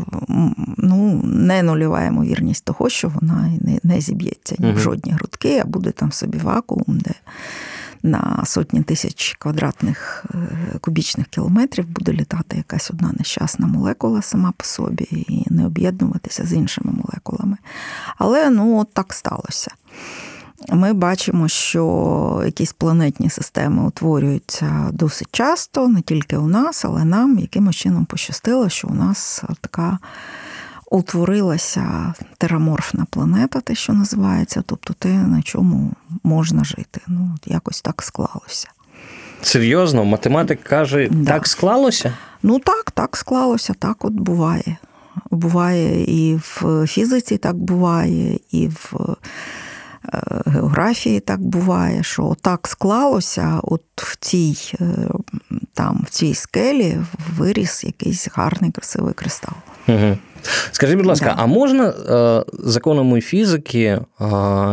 ну, 0.76 1.20
не 1.24 1.62
нульова 1.62 2.04
ймовірність 2.04 2.64
того, 2.64 2.88
що 2.88 3.08
вона 3.08 3.52
не 3.60 3.78
не 3.82 4.00
зіб'ється 4.00 4.56
ні 4.58 4.72
в 4.72 4.78
жодні 4.78 5.12
грудки, 5.12 5.60
а 5.64 5.66
буде 5.66 5.90
там 5.90 6.12
собі 6.12 6.38
вакуум, 6.38 6.84
де 6.88 7.14
на 8.02 8.42
сотні 8.44 8.82
тисяч 8.82 9.36
квадратних 9.38 10.24
е, 10.34 10.78
кубічних 10.80 11.26
кілометрів 11.26 11.88
буде 11.88 12.12
літати 12.12 12.56
якась 12.56 12.90
одна 12.90 13.12
нещасна 13.18 13.66
молекула 13.66 14.22
сама 14.22 14.52
по 14.56 14.64
собі 14.64 15.04
і 15.10 15.46
не 15.50 15.66
об'єднуватися 15.66 16.44
з 16.44 16.52
іншими 16.52 16.92
молекулами. 16.92 17.56
Але 18.18 18.50
ну, 18.50 18.78
от 18.78 18.92
так 18.92 19.12
сталося 19.12 19.70
ми 20.68 20.92
бачимо, 20.92 21.48
що 21.48 22.42
якісь 22.44 22.72
планетні 22.72 23.30
системи 23.30 23.86
утворюються 23.86 24.88
досить 24.92 25.28
часто, 25.32 25.88
не 25.88 26.00
тільки 26.00 26.36
у 26.36 26.46
нас, 26.46 26.84
але 26.84 27.04
нам 27.04 27.38
якимось 27.38 27.76
чином 27.76 28.04
пощастило, 28.04 28.68
що 28.68 28.88
у 28.88 28.94
нас 28.94 29.44
така 29.60 29.98
утворилася 30.90 32.14
тераморфна 32.38 33.06
планета, 33.10 33.60
те, 33.60 33.74
що 33.74 33.92
називається, 33.92 34.62
тобто 34.66 34.94
те, 34.98 35.08
на 35.08 35.42
чому 35.42 35.92
можна 36.24 36.64
жити. 36.64 37.00
Ну, 37.06 37.34
якось 37.46 37.82
так 37.82 38.02
склалося. 38.02 38.68
Серйозно, 39.42 40.04
математик 40.04 40.62
каже, 40.62 41.08
да. 41.10 41.32
так 41.32 41.46
склалося? 41.46 42.12
Ну 42.42 42.58
так, 42.58 42.90
так 42.90 43.16
склалося, 43.16 43.74
так 43.78 44.04
от 44.04 44.12
буває. 44.12 44.76
Буває 45.30 46.04
і 46.04 46.36
в 46.36 46.86
фізиці 46.86 47.36
так 47.36 47.56
буває, 47.56 48.38
і 48.50 48.68
в 48.68 48.94
географії 50.46 51.20
так 51.20 51.40
буває, 51.40 52.02
що 52.02 52.36
так 52.42 52.68
склалося, 52.68 53.60
от 53.62 53.82
в 53.96 54.16
цій 54.16 54.56
там, 55.74 56.04
в 56.06 56.10
цій 56.10 56.34
скелі 56.34 56.98
виріс 57.36 57.84
якийсь 57.84 58.28
гарний, 58.34 58.70
красивий 58.70 59.14
кристал. 59.14 59.54
Угу. 59.88 60.18
Скажіть, 60.72 60.96
будь 60.96 61.06
ласка, 61.06 61.26
да. 61.26 61.34
а 61.38 61.46
можна 61.46 61.88
е, 61.88 62.44
законами 62.58 63.20
фізики, 63.20 63.84
е, 63.84 64.00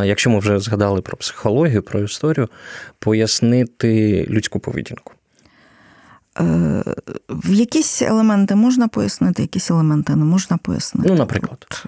якщо 0.06 0.30
ми 0.30 0.40
вже 0.40 0.60
згадали 0.60 1.02
про 1.02 1.18
психологію, 1.18 1.84
про 1.84 2.00
історію, 2.00 2.50
пояснити 3.00 4.26
людську 4.30 4.60
поведінку? 4.60 5.14
Е, 6.38 6.84
в 7.30 7.54
якісь 7.54 8.02
елементи 8.02 8.56
можна 8.56 8.88
пояснити, 8.88 9.42
якісь 9.42 9.72
елементи 9.72 10.16
не 10.16 10.26
можна 10.26 10.58
пояснити. 10.58 11.10
Ну, 11.10 11.16
наприклад, 11.16 11.66
От, 11.70 11.86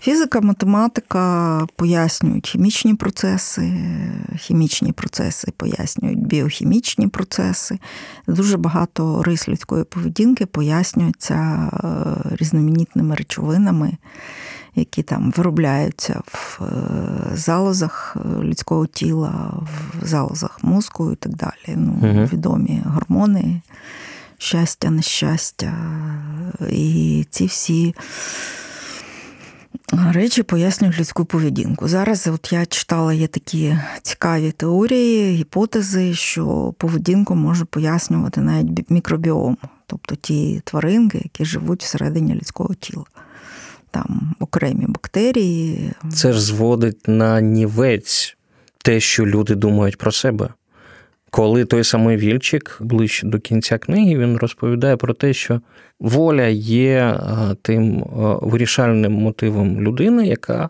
фізика, 0.00 0.40
математика 0.40 1.66
пояснюють 1.76 2.48
хімічні 2.48 2.94
процеси, 2.94 3.72
хімічні 4.38 4.92
процеси 4.92 5.52
пояснюють 5.56 6.26
біохімічні 6.26 7.08
процеси. 7.08 7.78
Дуже 8.26 8.56
багато 8.56 9.22
рис 9.22 9.48
людської 9.48 9.84
поведінки 9.84 10.46
пояснюються 10.46 11.34
е, 11.34 12.36
різноманітними 12.36 13.14
речовинами 13.14 13.96
які 14.78 15.02
там 15.02 15.32
виробляються 15.36 16.20
в 16.26 16.60
е, 16.62 17.36
залозах 17.36 18.16
е, 18.16 18.42
людського 18.42 18.86
тіла, 18.86 19.52
в 20.02 20.06
залозах 20.06 20.58
мозку 20.62 21.12
і 21.12 21.16
так 21.16 21.34
далі. 21.34 21.76
Ну, 21.76 21.98
угу. 22.02 22.28
Відомі 22.32 22.82
гормони, 22.86 23.60
щастя, 24.38 24.90
нещастя. 24.90 25.72
І 26.70 27.26
ці 27.30 27.46
всі. 27.46 27.94
Речі 30.12 30.42
пояснюють 30.42 30.98
людську 30.98 31.24
поведінку. 31.24 31.88
Зараз 31.88 32.26
от 32.26 32.52
я 32.52 32.66
читала, 32.66 33.12
є 33.12 33.26
такі 33.26 33.78
цікаві 34.02 34.50
теорії, 34.50 35.34
гіпотези, 35.34 36.14
що 36.14 36.74
поведінку 36.78 37.34
може 37.34 37.64
пояснювати 37.64 38.40
навіть 38.40 38.90
мікробіом, 38.90 39.56
тобто 39.86 40.14
ті 40.14 40.62
тваринки, 40.64 41.18
які 41.18 41.44
живуть 41.44 41.82
всередині 41.82 42.34
людського 42.34 42.74
тіла 42.74 43.04
там 43.98 44.34
окремі 44.40 44.86
бактерії. 44.88 45.92
Це 46.12 46.32
ж 46.32 46.40
зводить 46.40 47.08
на 47.08 47.40
нівець 47.40 48.36
те, 48.84 49.00
що 49.00 49.26
люди 49.26 49.54
думають 49.54 49.98
про 49.98 50.12
себе. 50.12 50.48
Коли 51.30 51.64
той 51.64 51.84
самий 51.84 52.16
Вільчик 52.16 52.78
ближче 52.80 53.26
до 53.26 53.38
кінця 53.38 53.78
книги 53.78 54.18
він 54.18 54.36
розповідає 54.36 54.96
про 54.96 55.14
те, 55.14 55.32
що 55.32 55.60
воля 56.00 56.46
є 56.46 57.20
тим 57.62 58.04
вирішальним 58.42 59.12
мотивом 59.12 59.80
людини, 59.80 60.26
яка 60.26 60.68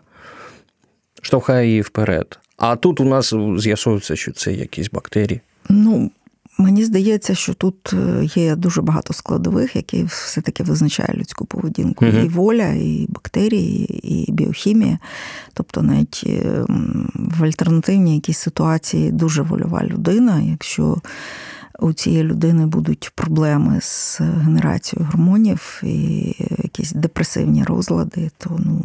штовхає 1.21 1.67
її 1.67 1.81
вперед. 1.81 2.39
А 2.57 2.75
тут 2.75 2.99
у 2.99 3.05
нас 3.05 3.33
з'ясується, 3.57 4.15
що 4.15 4.31
це 4.31 4.53
якісь 4.53 4.89
бактерії. 4.89 5.41
Ну, 5.69 6.11
Мені 6.59 6.85
здається, 6.85 7.35
що 7.35 7.53
тут 7.53 7.93
е, 7.93 8.29
є 8.35 8.55
дуже 8.55 8.81
багато 8.81 9.13
складових, 9.13 9.75
які 9.75 10.03
все-таки 10.03 10.63
визначають 10.63 11.17
людську 11.19 11.45
поведінку. 11.45 12.05
uh 12.05 12.25
І 12.25 12.27
воля, 12.27 12.67
і 12.67 13.05
бактерії, 13.09 13.99
і 14.03 14.31
біохімія. 14.31 14.99
Тобто, 15.53 15.81
навіть 15.81 16.23
е, 16.27 16.65
в 17.15 17.43
альтернативній 17.43 18.15
якійсь 18.15 18.37
ситуації 18.37 19.11
дуже 19.11 19.41
вольова 19.41 19.83
людина, 19.83 20.41
якщо 20.41 20.97
у 21.81 21.93
цієї 21.93 22.23
людини 22.23 22.65
будуть 22.65 23.11
проблеми 23.15 23.79
з 23.81 24.19
генерацією 24.21 25.09
гормонів 25.11 25.81
і 25.83 26.35
якісь 26.63 26.91
депресивні 26.91 27.63
розлади, 27.63 28.31
то 28.37 28.59
ну 28.65 28.81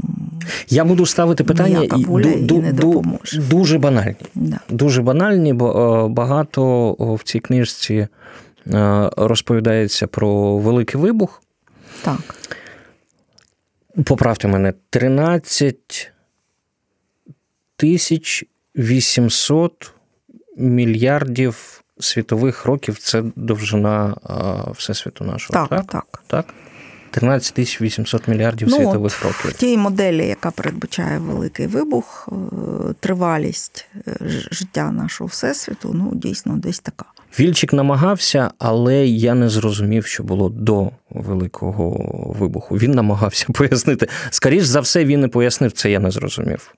я 0.68 0.84
буду 0.84 1.06
ставити 1.06 1.44
питання 1.44 1.82
і 1.82 2.04
воля 2.04 2.34
ду, 2.36 2.62
не 2.62 2.72
допоможе. 2.72 3.42
дуже 3.42 3.78
банальні. 3.78 4.16
Да. 4.34 4.60
Дуже 4.68 5.02
банальні, 5.02 5.52
бо 5.52 5.70
е, 5.70 6.08
багато 6.08 6.92
в 6.98 7.22
цій 7.22 7.40
книжці 7.40 7.94
е, 7.94 9.10
розповідається 9.16 10.06
про 10.06 10.58
великий 10.58 11.00
вибух. 11.00 11.42
Так. 12.02 12.36
Поправте 14.04 14.48
мене, 14.48 14.74
13 14.90 16.12
тисяч 17.76 18.44
800 18.76 19.92
мільярдів 20.56 21.83
світових 22.00 22.64
років 22.64 22.98
це 22.98 23.22
довжина 23.36 24.14
Всесвіту 24.76 25.24
нашого. 25.24 25.66
Так, 25.68 25.86
так. 25.86 26.22
так? 26.26 26.54
13 27.14 27.54
тисяч 27.54 27.80
800 27.80 28.28
мільярдів 28.28 28.68
ну, 28.70 28.76
світових 28.76 29.18
от 29.18 29.24
років. 29.24 29.50
В 29.50 29.52
тій 29.52 29.76
моделі, 29.76 30.26
яка 30.26 30.50
передбачає 30.50 31.18
великий 31.18 31.66
вибух, 31.66 32.28
е, 32.32 32.34
тривалість 33.00 33.86
е, 34.08 34.16
життя 34.50 34.92
нашого 34.92 35.28
всесвіту, 35.28 35.90
ну 35.94 36.10
дійсно 36.14 36.56
десь 36.56 36.78
така. 36.78 37.04
Вільчик 37.38 37.72
намагався, 37.72 38.50
але 38.58 39.06
я 39.06 39.34
не 39.34 39.48
зрозумів, 39.48 40.06
що 40.06 40.22
було 40.22 40.48
до 40.48 40.90
великого 41.10 41.90
вибуху. 42.38 42.76
Він 42.76 42.90
намагався 42.90 43.46
пояснити. 43.52 44.08
Скоріше 44.30 44.66
за 44.66 44.80
все, 44.80 45.04
він 45.04 45.20
не 45.20 45.28
пояснив 45.28 45.72
це, 45.72 45.90
я 45.90 46.00
не 46.00 46.10
зрозумів. 46.10 46.74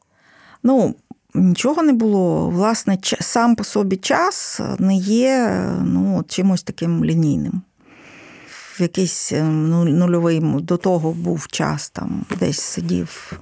Ну, 0.62 0.94
Нічого 1.36 1.82
не 1.82 1.92
було. 1.92 2.50
Власне, 2.50 2.98
сам 3.20 3.56
по 3.56 3.64
собі 3.64 3.96
час 3.96 4.60
не 4.78 4.96
є 4.96 5.62
ну, 5.84 6.24
чимось 6.28 6.62
таким 6.62 7.04
лінійним. 7.04 7.62
В 8.78 8.82
якийсь 8.82 9.32
е, 9.32 9.42
ну, 9.44 9.84
нульовий 9.84 10.40
до 10.40 10.76
того 10.76 11.12
був 11.12 11.46
час, 11.46 11.90
там 11.90 12.24
десь 12.38 12.60
сидів 12.60 13.32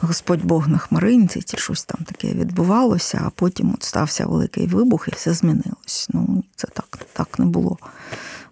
Господь 0.00 0.44
Бог 0.44 0.68
на 0.68 0.78
хмаринці, 0.78 1.42
чи 1.42 1.56
щось 1.56 1.84
там 1.84 2.04
таке 2.04 2.28
відбувалося, 2.34 3.22
а 3.26 3.30
потім 3.30 3.72
от 3.74 3.82
стався 3.82 4.26
великий 4.26 4.66
вибух 4.66 5.08
і 5.08 5.14
все 5.14 5.34
змінилось. 5.34 6.08
Ну, 6.12 6.44
це 6.56 6.68
так, 6.72 6.98
так 7.12 7.38
не 7.38 7.44
було. 7.44 7.78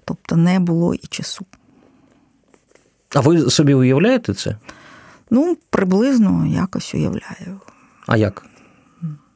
Тобто 0.05 0.37
не 0.37 0.61
було 0.61 0.95
і 0.95 1.07
часу. 1.07 1.47
А 3.15 3.21
ви 3.21 3.51
собі 3.51 3.75
уявляєте 3.75 4.35
це? 4.35 4.57
Ну, 5.31 5.57
приблизно 5.71 6.47
якось 6.47 6.95
уявляю. 6.95 7.61
А 8.07 8.17
як? 8.17 8.50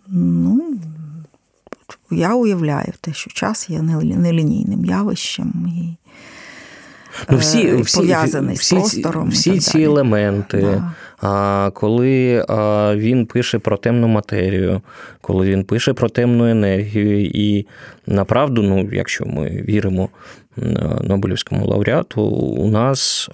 Ну, 0.09 0.79
я 2.11 2.35
уявляю 2.35 2.93
те, 3.01 3.13
що 3.13 3.31
час 3.31 3.71
є 3.71 3.83
нелінійним 3.83 4.85
явищем 4.85 5.53
і 5.69 5.97
ну, 7.31 7.39
всі, 7.39 7.67
е, 7.67 7.77
всі, 7.77 7.97
пов'язаний 7.97 8.57
всі, 8.57 8.77
з 8.77 8.79
простором. 8.79 9.29
Всі, 9.29 9.51
всі 9.51 9.61
ці 9.61 9.73
далі. 9.73 9.85
елементи, 9.85 10.61
да. 10.61 10.93
а, 11.29 11.71
коли 11.75 12.45
а, 12.49 12.93
він 12.97 13.27
пише 13.27 13.59
про 13.59 13.77
темну 13.77 14.09
матерію, 14.09 14.81
коли 15.21 15.47
він 15.47 15.65
пише 15.65 15.93
про 15.93 16.09
темну 16.09 16.47
енергію, 16.47 17.25
і 17.25 17.67
направду, 18.07 18.63
ну, 18.63 18.89
якщо 18.93 19.27
ми 19.27 19.49
віримо 19.49 20.09
Нобелівському 21.03 21.67
лауреату, 21.67 22.23
у 22.23 22.71
нас, 22.71 23.31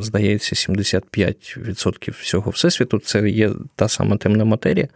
здається, 0.00 0.56
75% 0.56 2.20
всього 2.20 2.50
всесвіту 2.50 2.98
це 2.98 3.28
є 3.28 3.50
та 3.76 3.88
сама 3.88 4.16
темна 4.16 4.44
матерія 4.44 4.88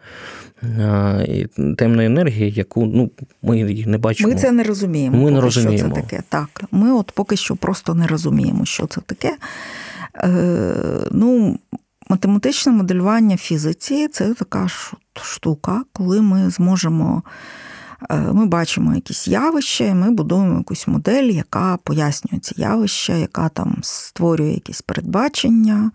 і 1.29 1.47
темна 1.77 2.05
енергія, 2.05 2.49
яку 2.49 2.87
ну, 2.87 3.11
ми 3.43 3.59
її 3.59 3.87
не 3.87 3.99
бачимо. 3.99 4.29
Ми 4.29 4.41
це 4.41 4.53
не 4.53 4.63
розуміємо. 4.63 5.19
Ми 5.19 5.31
не 5.31 5.41
розуміємо. 5.41 5.95
Що 5.95 5.97
це 5.97 6.03
таке. 6.03 6.23
Так, 6.29 6.65
Ми 6.71 6.93
от 6.93 7.13
поки 7.13 7.37
що 7.37 7.57
просто 7.57 7.95
не 7.95 8.07
розуміємо, 8.07 8.65
що 8.65 8.87
це 8.87 9.01
таке. 9.01 9.37
Е, 10.25 10.29
ну, 11.11 11.59
Математичне 12.11 12.73
моделювання 12.73 13.37
фізиці 13.37 14.09
це 14.09 14.35
така 14.35 14.69
штука, 15.23 15.83
коли 15.93 16.23
ми 16.23 16.51
зможемо. 16.51 17.23
Е, 18.11 18.17
ми 18.19 18.47
бачимо 18.47 18.95
якісь 18.95 19.29
явища, 19.29 19.85
і 19.85 19.95
ми 19.95 20.11
будуємо 20.11 20.59
якусь 20.59 20.89
модель, 20.89 21.31
яка 21.31 21.79
пояснює 21.85 22.41
ці 22.41 22.55
явища, 22.57 23.17
яка 23.17 23.49
там 23.49 23.79
створює 23.83 24.53
якісь 24.53 24.83
передбачення. 24.83 25.91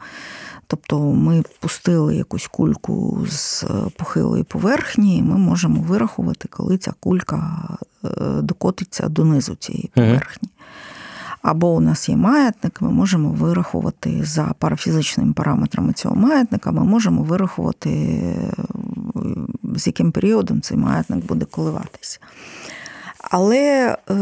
Тобто 0.67 0.99
ми 0.99 1.43
пустили 1.59 2.15
якусь 2.15 2.47
кульку 2.47 3.27
з 3.29 3.65
похилої 3.97 4.43
поверхні, 4.43 5.17
і 5.17 5.21
ми 5.21 5.37
можемо 5.37 5.81
вирахувати, 5.81 6.47
коли 6.51 6.77
ця 6.77 6.93
кулька 6.99 7.67
е, 8.05 8.09
докотиться 8.41 9.09
донизу 9.09 9.55
цієї 9.55 9.91
поверхні. 9.95 10.49
Або 11.43 11.67
у 11.67 11.79
нас 11.79 12.09
є 12.09 12.15
маятник, 12.15 12.81
ми 12.81 12.91
можемо 12.91 13.29
вирахувати 13.29 14.19
за 14.23 14.53
парафізичними 14.59 15.33
параметрами 15.33 15.93
цього 15.93 16.15
маятника, 16.15 16.71
ми 16.71 16.83
можемо 16.83 17.23
вирахувати, 17.23 18.19
з 19.75 19.87
яким 19.87 20.11
періодом 20.11 20.61
цей 20.61 20.77
маятник 20.77 21.25
буде 21.25 21.45
коливатися. 21.45 22.19
Але 23.17 23.97
е, 24.09 24.15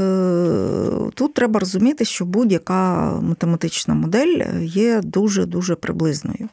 тут 1.13 1.33
треба 1.33 1.59
розуміти, 1.59 2.05
що 2.05 2.25
будь-яка 2.25 3.11
математична 3.21 3.93
модель 3.93 4.41
є 4.61 5.01
дуже-дуже 5.01 5.75
приблизною. 5.75 6.49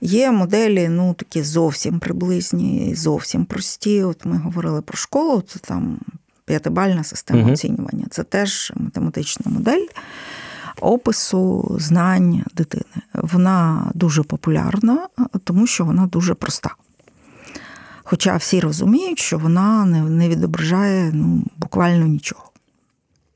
Є 0.00 0.32
моделі, 0.32 0.88
ну, 0.88 1.14
такі 1.14 1.42
зовсім 1.42 1.98
приблизні, 1.98 2.94
зовсім 2.94 3.44
прості. 3.44 4.02
От 4.02 4.24
ми 4.24 4.38
говорили 4.38 4.82
про 4.82 4.96
школу, 4.96 5.42
це 5.48 5.58
там 5.58 5.98
п'ятибальна 6.46 7.04
система 7.04 7.42
угу. 7.42 7.52
оцінювання. 7.52 8.06
Це 8.10 8.22
теж 8.22 8.72
математична 8.76 9.52
модель. 9.52 9.86
опису 10.80 11.76
знань 11.80 12.44
дитини. 12.54 13.02
Вона 13.14 13.90
дуже 13.94 14.22
популярна, 14.22 15.08
тому 15.44 15.66
що 15.66 15.84
вона 15.84 16.06
дуже 16.06 16.34
проста. 16.34 16.74
Хоча 18.04 18.36
всі 18.36 18.60
розуміють, 18.60 19.18
що 19.18 19.38
вона 19.38 19.84
не 19.84 20.28
відображає 20.28 21.10
ну, 21.12 21.42
буквально 21.56 22.06
нічого. 22.06 22.50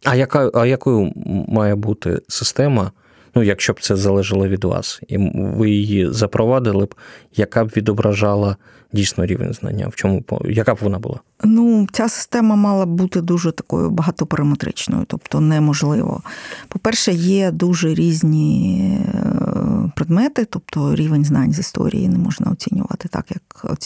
А 0.05 0.14
яка, 0.14 0.51
а 0.55 0.66
якою 0.66 1.12
має 1.49 1.75
бути 1.75 2.20
система, 2.29 2.90
ну, 3.35 3.43
якщо 3.43 3.73
б 3.73 3.81
це 3.81 3.97
залежало 3.97 4.49
від 4.49 4.64
вас, 4.64 5.01
і 5.09 5.19
ви 5.35 5.71
її 5.71 6.12
запровадили 6.12 6.85
б, 6.85 6.95
яка 7.37 7.64
б 7.64 7.73
відображала 7.77 8.57
дійсно 8.93 9.27
рівень 9.27 9.53
знання? 9.53 9.88
В 9.88 9.95
чому 9.95 10.25
яка 10.45 10.75
б 10.75 10.79
вона 10.81 10.99
була? 10.99 11.21
Ну, 11.45 11.87
ця 11.93 12.09
система 12.09 12.57
мала 12.57 12.87
б 12.87 12.88
бути 12.88 13.21
дуже 13.21 13.53
такою 13.53 13.90
багатопараметричною, 13.90 15.05
тобто 15.09 15.40
неможливо. 15.40 16.23
По-перше, 16.69 17.12
є 17.12 17.51
дуже 17.51 17.95
різні 17.95 18.81
е, 19.14 19.93
предмети, 19.97 20.45
тобто 20.45 20.95
рівень 20.95 21.25
знань 21.25 21.53
з 21.53 21.59
історії 21.59 22.09
не 22.09 22.19
можна 22.19 22.51
оцінювати 22.51 23.09
так, 23.09 23.25
як 23.31 23.77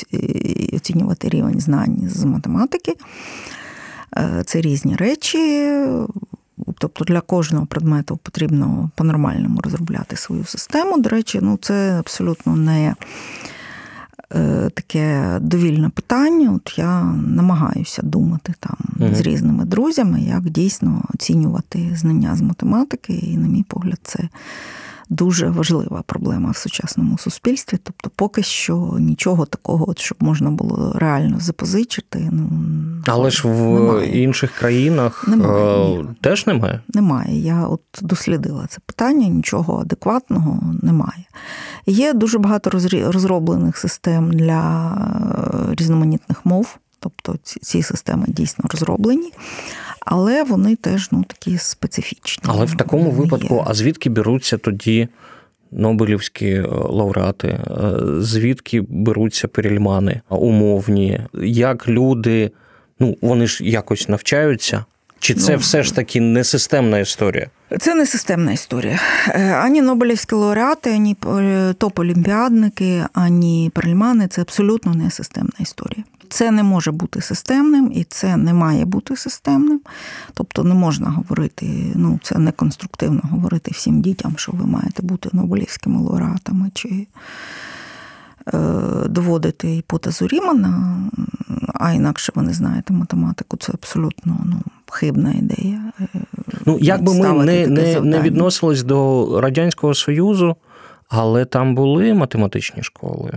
оцінювати 0.72 1.28
рівень 1.28 1.60
знань 1.60 2.08
з 2.08 2.24
математики. 2.24 2.94
Е, 4.16 4.42
це 4.46 4.60
різні 4.60 4.96
речі. 4.96 5.70
Тобто 6.78 7.04
для 7.04 7.20
кожного 7.20 7.66
предмету 7.66 8.16
потрібно 8.16 8.90
по-нормальному 8.94 9.60
розробляти 9.60 10.16
свою 10.16 10.44
систему. 10.44 10.98
До 10.98 11.08
речі, 11.08 11.38
ну 11.42 11.58
це 11.62 11.98
абсолютно 11.98 12.56
не 12.56 12.94
е, 14.34 14.70
таке 14.74 15.38
довільне 15.40 15.88
питання. 15.88 16.52
От 16.52 16.78
я 16.78 17.02
намагаюся 17.26 18.02
думати 18.02 18.54
там 18.60 18.76
mm 18.98 19.14
з 19.14 19.20
різними 19.20 19.64
друзями, 19.64 20.20
як 20.20 20.42
дійсно 20.42 21.02
оцінювати 21.14 21.90
знання 21.96 22.36
з 22.36 22.40
математики, 22.40 23.12
і, 23.12 23.36
на 23.36 23.48
мій 23.48 23.62
погляд, 23.62 23.98
це 24.02 24.28
дуже 25.14 25.48
важлива 25.48 26.02
проблема 26.06 26.50
в 26.50 26.56
сучасному 26.56 27.18
суспільстві. 27.18 27.78
Тобто, 27.82 28.10
поки 28.16 28.42
що 28.42 28.96
нічого 28.98 29.46
такого, 29.46 29.90
от, 29.90 29.98
щоб 29.98 30.18
можна 30.20 30.50
було 30.50 30.92
реально 30.94 31.40
запозичити. 31.40 32.28
Ну 32.32 32.50
але 33.06 33.30
ж 33.30 33.48
в 33.48 33.80
немає. 33.80 34.22
інших 34.22 34.52
країнах 34.52 35.28
немає, 35.28 36.00
е, 36.00 36.06
теж 36.20 36.46
немає. 36.46 36.80
Немає. 36.94 37.40
Я 37.40 37.66
от 37.66 37.80
дослідила 38.00 38.66
це 38.66 38.78
питання, 38.86 39.28
нічого 39.28 39.80
адекватного 39.80 40.60
немає. 40.82 41.24
Є 41.86 42.12
дуже 42.12 42.38
багато 42.38 42.70
розроблених 42.92 43.76
систем 43.76 44.32
для 44.32 44.92
е, 45.70 45.74
різноманітних 45.74 46.46
мов. 46.46 46.78
Тобто 47.04 47.36
ці 47.42 47.82
системи 47.82 48.24
дійсно 48.28 48.64
розроблені, 48.72 49.32
але 50.04 50.42
вони 50.42 50.76
теж 50.76 51.08
ну, 51.12 51.24
такі 51.24 51.58
специфічні. 51.58 52.44
Але 52.46 52.64
в 52.64 52.76
такому 52.76 53.10
випадку, 53.10 53.54
є. 53.54 53.64
а 53.66 53.74
звідки 53.74 54.10
беруться 54.10 54.58
тоді 54.58 55.08
Нобелівські 55.74 56.46
е, 56.46 56.66
лауреати, 56.70 57.48
е, 57.48 57.62
звідки 58.18 58.80
беруться 58.88 59.48
перельмани 59.48 60.20
умовні, 60.28 61.20
як 61.42 61.88
люди, 61.88 62.50
ну 63.00 63.16
вони 63.22 63.46
ж 63.46 63.64
якось 63.64 64.08
навчаються? 64.08 64.84
Чи 65.18 65.34
це 65.34 65.52
ну, 65.52 65.58
все 65.58 65.82
ж 65.82 65.94
таки 65.94 66.20
не 66.20 66.44
системна 66.44 66.98
історія? 66.98 67.46
Це 67.80 67.94
не 67.94 68.06
системна 68.06 68.52
історія. 68.52 69.00
Е, 69.28 69.52
ані 69.52 69.82
Нобелівські 69.82 70.34
лауреати, 70.34 70.90
ані 70.90 71.16
топ-олімпіадники, 71.78 73.06
ані 73.12 73.70
перельмани 73.74 74.28
це 74.28 74.40
абсолютно 74.40 74.94
не 74.94 75.10
системна 75.10 75.52
історія. 75.60 76.04
Це 76.28 76.50
не 76.50 76.62
може 76.62 76.92
бути 76.92 77.20
системним 77.20 77.92
і 77.94 78.04
це 78.04 78.36
не 78.36 78.54
має 78.54 78.84
бути 78.84 79.16
системним. 79.16 79.80
Тобто 80.34 80.64
не 80.64 80.74
можна 80.74 81.10
говорити, 81.10 81.92
ну 81.94 82.20
це 82.22 82.38
не 82.38 82.52
конструктивно 82.52 83.20
говорити 83.22 83.70
всім 83.74 84.00
дітям, 84.00 84.32
що 84.36 84.52
ви 84.52 84.66
маєте 84.66 85.02
бути 85.02 85.28
Нобелівськими 85.32 86.00
лауреатами 86.00 86.70
чи 86.74 87.06
е, 88.54 88.58
доводити 89.08 89.68
гіпотезу 89.68 90.28
Рімана, 90.28 90.96
а 91.74 91.92
інакше 91.92 92.32
ви 92.34 92.42
не 92.42 92.52
знаєте 92.52 92.92
математику. 92.92 93.56
Це 93.56 93.72
абсолютно 93.72 94.36
ну, 94.44 94.60
хибна 94.90 95.32
ідея. 95.32 95.92
Е, 96.00 96.06
ну, 96.66 96.78
як 96.80 97.02
би 97.02 97.14
ми 97.14 97.44
не, 97.44 97.66
не, 97.66 98.00
не 98.00 98.20
відносились 98.20 98.82
до 98.82 99.40
Радянського 99.40 99.94
Союзу. 99.94 100.56
Але 101.16 101.44
там 101.44 101.74
були 101.74 102.14
математичні 102.14 102.82
школи? 102.82 103.32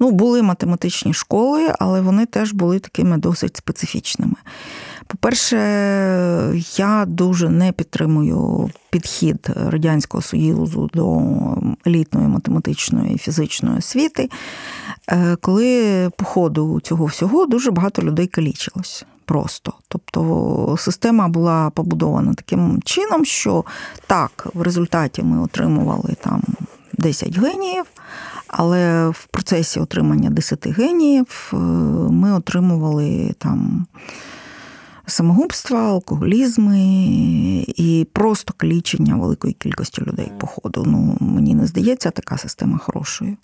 Ну, 0.00 0.10
були 0.10 0.42
математичні 0.42 1.14
школи, 1.14 1.74
але 1.78 2.00
вони 2.00 2.26
теж 2.26 2.52
були 2.52 2.78
такими 2.78 3.18
досить 3.18 3.56
специфічними. 3.56 4.34
По-перше, 5.06 5.56
я 6.76 7.04
дуже 7.08 7.48
не 7.48 7.72
підтримую 7.72 8.70
підхід 8.90 9.50
Радянського 9.66 10.22
Союзу 10.22 10.90
до 10.94 11.22
елітної 11.86 12.28
математичної 12.28 13.14
і 13.14 13.18
фізичної 13.18 13.78
освіти, 13.78 14.30
е, 15.08 15.36
коли 15.40 16.10
по 16.16 16.24
ходу 16.24 16.80
цього 16.80 17.04
всього 17.04 17.46
дуже 17.46 17.70
багато 17.70 18.02
людей 18.02 18.26
калічилось. 18.26 19.04
Просто. 19.24 19.72
Тобто 19.88 20.76
система 20.78 21.28
була 21.28 21.70
побудована 21.70 22.34
таким 22.34 22.82
чином, 22.84 23.24
що 23.24 23.64
так, 24.06 24.46
в 24.54 24.62
результаті 24.62 25.22
ми 25.22 25.42
отримували 25.42 26.14
там 26.24 26.42
10 26.92 27.38
геніїв, 27.38 27.84
але 28.46 29.08
в 29.08 29.26
процесі 29.26 29.80
отримання 29.80 30.30
10 30.30 30.66
геніїв 30.66 31.50
е, 31.52 31.56
ми 32.10 32.32
отримували 32.32 33.34
там 33.38 33.86
самогубства, 35.06 35.88
алкоголізми 35.88 36.78
і 37.66 38.06
просто 38.12 38.54
клічення 38.56 39.16
великої 39.16 39.52
кількості 39.54 40.02
людей 40.02 40.32
по 40.38 40.46
ходу. 40.46 40.84
Ну, 40.86 41.16
Мені 41.20 41.54
не 41.54 41.66
здається, 41.66 42.10
така 42.10 42.38
система 42.38 42.78
хорошою. 42.78 43.36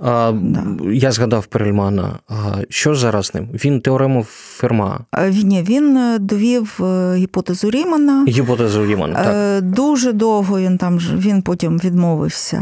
А, 0.00 0.32
да. 0.32 0.64
Я 0.92 1.12
згадав 1.12 1.46
Перельмана. 1.46 2.18
А 2.28 2.34
Що 2.68 2.94
зараз 2.94 3.26
з 3.26 3.34
ним? 3.34 3.48
Він 3.64 3.80
теорему 3.80 4.24
Ферма. 4.28 5.00
Ні, 5.30 5.62
він 5.62 5.96
е, 5.96 6.18
довів 6.18 6.80
е, 6.80 7.14
гіпотезу 7.16 7.70
Рімана. 7.70 8.24
Гіпотезу 8.28 8.86
Рімана, 8.86 9.14
так. 9.14 9.34
Е, 9.34 9.60
дуже 9.60 10.12
довго 10.12 10.60
він 10.60 10.78
там 10.78 10.98
він 10.98 11.42
потім 11.42 11.78
відмовився 11.78 12.56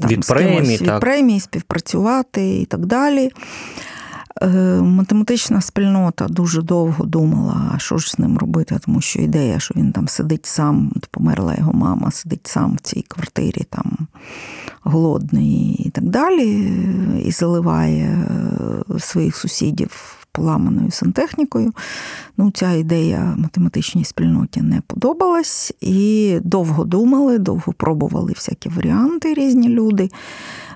там, 0.00 0.10
від 0.10 0.26
премії, 0.26 0.76
від 0.76 1.00
премії 1.00 1.40
співпрацювати 1.40 2.58
і 2.60 2.64
так 2.64 2.86
далі. 2.86 3.30
Е, 4.42 4.48
математична 4.80 5.60
спільнота 5.60 6.28
дуже 6.28 6.62
довго 6.62 7.04
думала, 7.04 7.74
що 7.78 7.98
ж 7.98 8.10
з 8.10 8.18
ним 8.18 8.38
робити, 8.38 8.78
тому 8.84 9.00
що 9.00 9.20
ідея, 9.20 9.58
що 9.58 9.74
він 9.76 9.92
там 9.92 10.08
сидить 10.08 10.46
сам, 10.46 10.92
померла 11.10 11.54
його 11.58 11.72
мама, 11.72 12.10
сидить 12.10 12.46
сам 12.46 12.74
в 12.74 12.80
цій 12.80 13.02
квартирі, 13.08 13.66
там 13.70 13.96
голодний 14.82 15.82
і 15.84 15.90
так 15.90 16.04
далі, 16.04 16.72
і 17.24 17.30
заливає 17.30 18.04
е, 18.04 18.98
своїх 18.98 19.36
сусідів 19.36 20.25
поламаною 20.36 20.90
сантехнікою. 20.90 21.72
Ну, 22.36 22.50
Ця 22.50 22.72
ідея 22.72 23.34
математичній 23.38 24.04
спільноті 24.04 24.62
не 24.62 24.80
подобалась, 24.86 25.72
і 25.80 26.38
довго 26.42 26.84
думали, 26.84 27.38
довго 27.38 27.72
пробували 27.72 28.32
всякі 28.32 28.68
варіанти 28.68 29.34
різні 29.34 29.68
люди. 29.68 30.08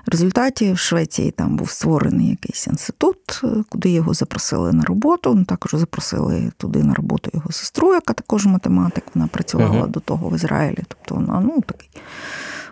В 0.07 0.11
результаті 0.11 0.73
в 0.73 0.77
Швеції 0.77 1.31
там 1.31 1.55
був 1.55 1.69
створений 1.69 2.29
якийсь 2.29 2.67
інститут, 2.67 3.41
куди 3.69 3.89
його 3.89 4.13
запросили 4.13 4.73
на 4.73 4.83
роботу. 4.83 5.33
Ну, 5.35 5.45
також 5.45 5.71
запросили 5.79 6.51
туди 6.57 6.83
на 6.83 6.93
роботу 6.93 7.31
його 7.33 7.51
сестру, 7.51 7.93
яка 7.93 8.13
також 8.13 8.45
математик. 8.45 9.03
Вона 9.15 9.27
працювала 9.27 9.85
uh 9.85 9.91
до 9.91 9.99
того 9.99 10.29
в 10.29 10.35
Ізраїлі. 10.35 10.83
Тобто 10.87 11.15
вона 11.15 11.39
ну, 11.39 11.61
такий 11.67 11.89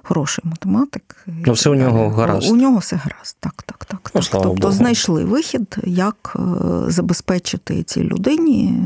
хороший 0.03 0.43
математик. 0.47 1.15
Ну, 1.45 1.53
все 1.53 1.69
у 1.69 1.75
нього 1.75 2.09
гаразд. 2.09 2.51
У 2.51 2.55
нього 2.55 2.77
все 2.77 2.95
гаразд. 2.95 3.37
Так, 3.39 3.63
так, 3.65 3.85
так. 3.85 4.11
Ну, 4.15 4.21
так. 4.21 4.31
Тобто 4.31 4.53
Богу. 4.53 4.73
знайшли 4.73 5.25
вихід, 5.25 5.75
як 5.83 6.35
е, 6.35 6.41
забезпечити 6.91 7.83
цій 7.83 8.03
людині 8.03 8.81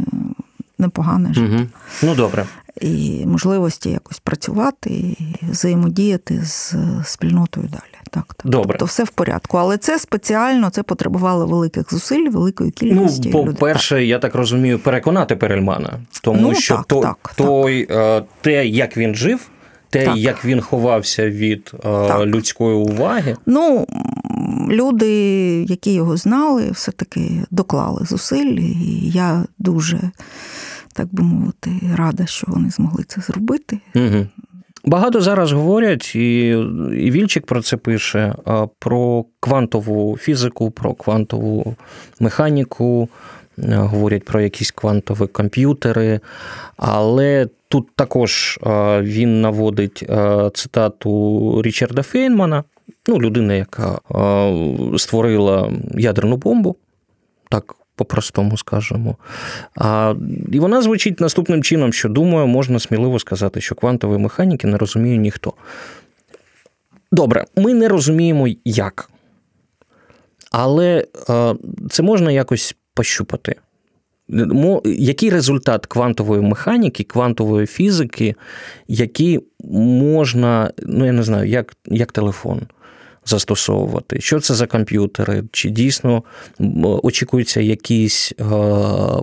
непогане 0.78 1.34
життя. 1.34 1.56
Угу. 1.56 1.66
Ну, 2.04 2.16
добре 2.16 2.46
і 2.82 3.26
можливості 3.26 3.90
якось 3.90 4.20
працювати, 4.20 4.90
і 4.90 5.16
взаємодіяти 5.50 6.42
з 6.44 6.76
спільнотою 7.06 7.68
далі. 7.68 7.82
Так, 8.12 8.34
так. 8.34 8.52
Добре. 8.52 8.68
Тобто 8.70 8.86
все 8.86 9.04
в 9.04 9.10
порядку. 9.10 9.58
Але 9.58 9.78
це 9.78 10.00
спеціально 10.00 10.70
це 10.70 10.84
потребувало 10.84 11.46
великих 11.46 11.92
зусиль, 11.92 12.30
великої 12.30 12.72
кількості. 12.72 13.30
Ну, 13.34 13.46
по-перше, 13.46 13.96
людей. 13.96 14.08
я 14.08 14.20
так 14.20 14.36
розумію, 14.36 14.80
переконати 14.80 15.36
Перельмана, 15.36 16.00
тому 16.22 16.42
ну, 16.42 16.56
що 16.56 16.76
так, 16.76 16.86
то, 16.86 17.02
так, 17.02 17.34
той, 17.36 17.86
так. 17.86 18.26
те, 18.42 18.68
як 18.68 18.98
він 18.98 19.16
жив. 19.16 19.50
Те, 19.94 20.06
так. 20.06 20.18
як 20.18 20.46
він 20.46 20.62
ховався 20.62 21.30
від 21.30 21.74
так. 21.84 22.26
людської 22.26 22.76
уваги, 22.76 23.36
ну 23.46 23.88
люди, 24.70 25.12
які 25.70 25.94
його 25.94 26.18
знали, 26.18 26.72
все 26.72 26.92
таки 26.92 27.44
доклали 27.52 28.06
зусиль, 28.06 28.56
і 28.60 29.10
я 29.14 29.46
дуже 29.60 30.00
так 30.94 31.08
би 31.16 31.24
мовити, 31.24 31.72
рада, 31.96 32.26
що 32.26 32.48
вони 32.50 32.70
змогли 32.70 33.04
це 33.08 33.22
зробити. 33.22 33.80
Угу. 33.96 34.28
Багато 34.86 35.22
зараз 35.22 35.52
говорять, 35.52 36.16
і 36.16 36.48
і 36.98 37.12
Вільчик 37.12 37.46
про 37.46 37.62
це 37.62 37.78
пише: 37.78 38.36
про 38.80 39.26
квантову 39.40 40.18
фізику, 40.18 40.72
про 40.72 40.94
квантову 40.94 41.76
механіку. 42.20 43.10
Говорять 43.58 44.26
про 44.26 44.42
якісь 44.42 44.72
квантові 44.72 45.28
комп'ютери, 45.28 46.20
але 46.78 47.48
тут 47.68 47.96
також 47.96 48.60
він 49.02 49.42
наводить 49.42 50.04
цитату 50.54 51.62
Річарда 51.66 52.02
Фейнмана, 52.02 52.64
ну, 53.08 53.22
людина, 53.22 53.54
яка 53.54 54.00
створила 54.98 55.72
ядерну 55.98 56.38
бомбу. 56.38 56.76
Так 57.50 57.76
по-простому 57.96 58.58
скажемо. 58.58 59.16
А, 59.76 60.16
І 60.52 60.60
вона 60.60 60.82
звучить 60.82 61.20
наступним 61.20 61.64
чином, 61.64 61.94
що 61.94 62.10
думаю, 62.10 62.48
можна 62.48 62.80
сміливо 62.80 63.20
сказати, 63.20 63.62
що 63.62 63.76
квантової 63.76 64.20
механіки 64.20 64.68
не 64.68 64.78
розуміє 64.78 65.18
ніхто. 65.18 65.54
Добре, 67.12 67.46
ми 67.56 67.74
не 67.74 67.88
розуміємо, 67.88 68.48
як. 68.66 69.10
Але 70.52 71.06
а, 71.28 71.54
це 71.90 72.04
можна 72.04 72.32
якось 72.32 72.76
пощупати. 72.94 73.56
Який 74.86 75.30
результат 75.30 75.86
квантової 75.86 76.42
механіки, 76.42 77.04
квантової 77.04 77.68
фізики, 77.68 78.36
які 78.88 79.40
можна, 79.70 80.72
ну 80.84 81.06
я 81.06 81.12
не 81.12 81.24
знаю, 81.24 81.50
як 81.50 81.74
як 81.86 82.12
телефон 82.12 82.62
застосовувати. 83.26 84.22
Що 84.22 84.40
це 84.40 84.54
за 84.54 84.68
комп'ютери? 84.68 85.44
Чи 85.52 85.70
дійсно 85.70 86.24
очікується 86.80 87.62
якийсь 87.62 88.32
е, 88.32 88.44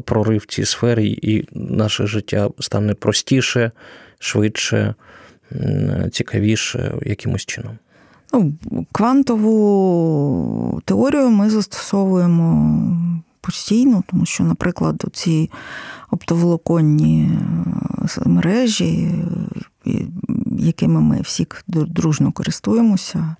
прорив 0.04 0.40
в 0.40 0.46
цій 0.46 0.64
сфері, 0.64 1.18
і 1.22 1.48
наше 1.52 2.06
життя 2.06 2.50
стане 2.58 2.94
простіше, 2.94 3.70
швидше, 4.18 4.94
цікавіше 6.12 6.94
якимось 7.02 7.46
чином? 7.46 7.78
Ну, 8.32 8.52
Квантову 8.92 10.80
теорію 10.84 11.30
ми 11.30 11.50
застосовуємо 11.50 12.76
постійно, 13.50 14.02
тому 14.06 14.26
що, 14.26 14.44
наприклад, 14.44 15.04
ці 15.12 15.50
оптоволоконні 16.10 17.30
е, 18.16 18.28
мережі, 18.28 19.14
якими 20.58 21.00
ми 21.00 21.20
всі 21.20 21.46
дружно 21.66 22.32
користуємося, 22.32 23.36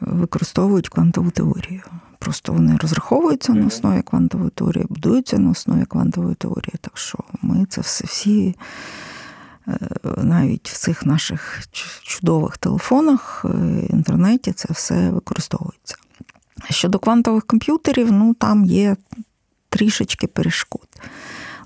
використовують 0.00 0.88
квантову 0.88 1.30
теорію. 1.30 1.82
Просто 2.18 2.52
вони 2.52 2.76
розраховуються 2.76 3.52
на 3.52 3.66
основі 3.66 4.02
квантової 4.02 4.50
теорії, 4.50 4.86
будуються 4.88 5.38
на 5.38 5.50
основі 5.50 5.84
квантової 5.84 6.34
теорії. 6.34 6.74
Так 6.80 6.98
що 6.98 7.18
ми 7.42 7.66
це 7.68 7.80
все 7.80 8.04
всі 8.04 8.56
е, 9.68 9.78
навіть 10.16 10.68
в 10.68 10.78
цих 10.78 11.06
наших 11.06 11.68
чудових 12.02 12.58
телефонах, 12.58 13.44
е, 13.44 13.86
інтернеті 13.90 14.52
це 14.52 14.68
все 14.70 15.10
використовується. 15.10 15.96
Щодо 16.70 16.98
квантових 16.98 17.46
комп'ютерів, 17.46 18.12
ну 18.12 18.34
там 18.34 18.64
є 18.64 18.96
трішечки 19.68 20.26
перешкод. 20.26 20.88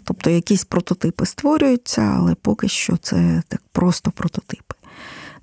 Тобто 0.05 0.31
якісь 0.31 0.65
прототипи 0.65 1.27
створюються, 1.27 2.03
але 2.03 2.35
поки 2.35 2.69
що 2.69 2.97
це 2.97 3.43
так 3.49 3.61
просто 3.73 4.11
прототипи. 4.11 4.75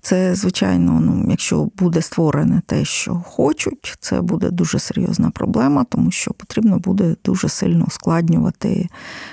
Це, 0.01 0.35
звичайно, 0.35 0.99
ну, 1.01 1.25
якщо 1.29 1.69
буде 1.77 2.01
створене 2.01 2.61
те, 2.65 2.85
що 2.85 3.15
хочуть, 3.15 3.97
це 3.99 4.21
буде 4.21 4.49
дуже 4.49 4.79
серйозна 4.79 5.29
проблема, 5.29 5.83
тому 5.83 6.11
що 6.11 6.31
потрібно 6.31 6.79
буде 6.79 7.15
дуже 7.25 7.49
сильно 7.49 7.85
ускладнювати 7.85 8.89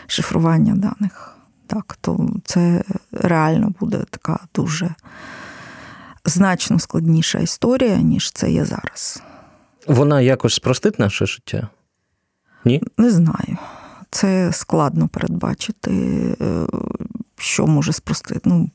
шифрування 0.07 0.75
даних. 0.75 1.37
Так, 1.67 1.99
то 2.01 2.31
це 2.45 2.85
реально 3.13 3.75
буде 3.81 4.05
така 4.11 4.39
дуже 4.55 4.95
значно 6.25 6.79
складніша 6.79 7.39
історія, 7.39 7.97
ніж 7.97 8.31
це 8.31 8.51
є 8.51 8.65
зараз. 8.65 9.23
Вона 9.87 10.21
якось 10.21 10.55
спростить 10.55 10.99
наше 10.99 11.27
життя? 11.27 11.69
Ні? 12.65 12.83
Не 12.99 13.11
знаю. 13.11 13.59
Це 14.11 14.53
складно 14.53 15.09
передбачити, 15.09 15.91
е, 16.41 16.67
що 17.37 17.67
може 17.67 17.93
спростити. 17.93 18.41
Ну, 18.45 18.71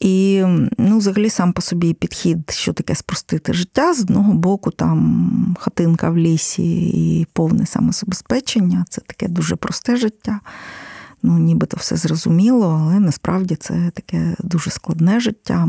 і 0.00 0.44
ну, 0.78 0.98
взагалі 0.98 1.30
сам 1.30 1.52
по 1.52 1.62
собі 1.62 1.94
підхід, 1.94 2.50
що 2.50 2.72
таке 2.72 2.94
спростити 2.94 3.52
життя. 3.52 3.94
З 3.94 4.00
одного 4.00 4.32
боку, 4.32 4.70
там 4.70 5.56
хатинка 5.60 6.10
в 6.10 6.18
лісі 6.18 6.88
і 6.88 7.26
повне 7.32 7.66
самозабезпечення 7.66 8.84
це 8.88 9.00
таке 9.00 9.28
дуже 9.28 9.56
просте 9.56 9.96
життя. 9.96 10.40
Ну, 11.22 11.38
нібито 11.38 11.76
все 11.76 11.96
зрозуміло, 11.96 12.80
але 12.82 13.00
насправді 13.00 13.56
це 13.56 13.90
таке 13.94 14.36
дуже 14.38 14.70
складне 14.70 15.20
життя. 15.20 15.68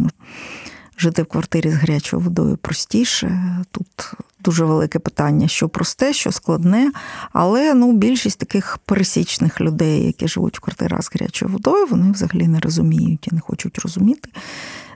Жити 0.99 1.23
в 1.23 1.25
квартирі 1.25 1.71
з 1.71 1.73
гарячою 1.73 2.21
водою 2.23 2.57
простіше. 2.61 3.55
Тут 3.71 4.13
дуже 4.39 4.65
велике 4.65 4.99
питання, 4.99 5.47
що 5.47 5.69
просте, 5.69 6.13
що 6.13 6.31
складне. 6.31 6.91
Але 7.33 7.73
ну, 7.73 7.93
більшість 7.93 8.39
таких 8.39 8.77
пересічних 8.85 9.61
людей, 9.61 10.05
які 10.05 10.27
живуть 10.27 10.57
в 10.57 10.61
квартирах 10.61 11.03
з 11.03 11.09
гарячою 11.13 11.51
водою, 11.51 11.87
вони 11.89 12.11
взагалі 12.11 12.47
не 12.47 12.59
розуміють 12.59 13.27
і 13.27 13.35
не 13.35 13.41
хочуть 13.41 13.79
розуміти, 13.79 14.29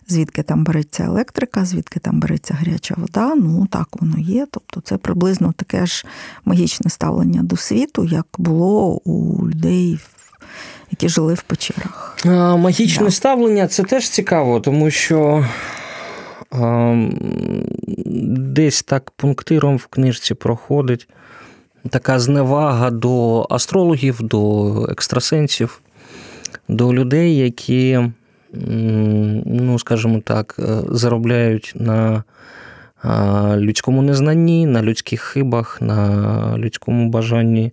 звідки 0.07 0.43
там 0.43 0.63
береться 0.63 1.03
електрика, 1.03 1.65
звідки 1.65 1.99
там 1.99 2.19
береться 2.19 2.53
гаряча 2.53 2.95
вода. 2.97 3.35
Ну 3.35 3.67
так 3.71 3.87
воно 3.99 4.17
є. 4.17 4.47
Тобто 4.51 4.81
це 4.81 4.97
приблизно 4.97 5.53
таке 5.57 5.85
ж 5.85 6.05
магічне 6.45 6.89
ставлення 6.89 7.43
до 7.43 7.57
світу, 7.57 8.03
як 8.05 8.25
було 8.37 9.01
у 9.05 9.47
людей. 9.49 9.99
Які 10.91 11.09
жили 11.09 11.33
в 11.33 11.41
печерах. 11.41 12.17
Магічне 12.57 13.05
да. 13.05 13.11
ставлення 13.11 13.67
це 13.67 13.83
теж 13.83 14.09
цікаво, 14.09 14.59
тому 14.59 14.91
що 14.91 15.45
десь 18.53 18.83
так 18.83 19.11
пунктиром 19.11 19.77
в 19.77 19.87
книжці 19.87 20.33
проходить 20.33 21.07
така 21.89 22.19
зневага 22.19 22.91
до 22.91 23.47
астрологів, 23.49 24.21
до 24.21 24.85
екстрасенсів, 24.89 25.81
до 26.67 26.93
людей, 26.93 27.37
які, 27.37 27.99
ну, 29.45 29.79
скажімо 29.79 30.21
так, 30.25 30.55
е, 30.59 30.63
заробляють 30.89 31.73
на 31.75 32.23
людському 33.55 34.01
незнанні, 34.01 34.65
на 34.65 34.81
людських 34.81 35.21
хибах, 35.21 35.81
на 35.81 36.57
людському 36.57 37.09
бажанні 37.09 37.71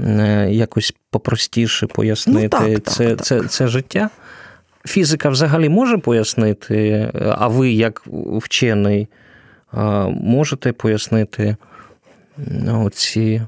е, 0.00 0.48
якось 0.50 0.94
попростіше 1.10 1.86
пояснити 1.86 2.58
ну, 2.62 2.78
так, 2.78 2.94
це, 2.94 3.08
так, 3.08 3.24
це, 3.26 3.40
так. 3.40 3.50
це 3.50 3.66
життя. 3.66 4.10
Фізика 4.86 5.28
взагалі 5.28 5.68
може 5.68 5.98
пояснити, 5.98 7.10
а 7.38 7.48
ви, 7.48 7.72
як 7.72 8.02
вчений, 8.36 9.08
можете 10.12 10.72
пояснити 10.72 11.56
ці 12.92 13.42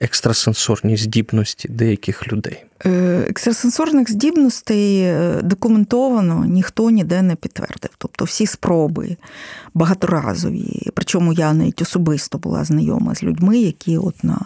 екстрасенсорні 0.00 0.96
здібності 0.96 1.68
деяких 1.68 2.32
людей? 2.32 2.64
Е, 2.86 3.24
екстрасенсорних 3.28 4.10
здібностей 4.10 5.00
е, 5.00 5.40
документовано 5.42 6.44
ніхто 6.44 6.90
ніде 6.90 7.22
не 7.22 7.34
підтвердив. 7.34 7.90
Тобто 7.98 8.24
всі 8.24 8.46
спроби 8.46 9.16
багаторазові. 9.74 10.90
Причому 10.94 11.32
я 11.32 11.52
навіть 11.52 11.82
особисто 11.82 12.38
була 12.38 12.64
знайома 12.64 13.14
з 13.14 13.22
людьми, 13.22 13.58
які 13.58 13.98
от 13.98 14.24
на 14.24 14.40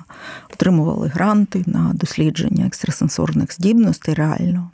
отримували 0.52 1.09
гранти 1.09 1.62
на 1.66 1.92
дослідження 1.94 2.66
екстрасенсорних 2.66 3.52
здібностей 3.52 4.14
реально. 4.14 4.70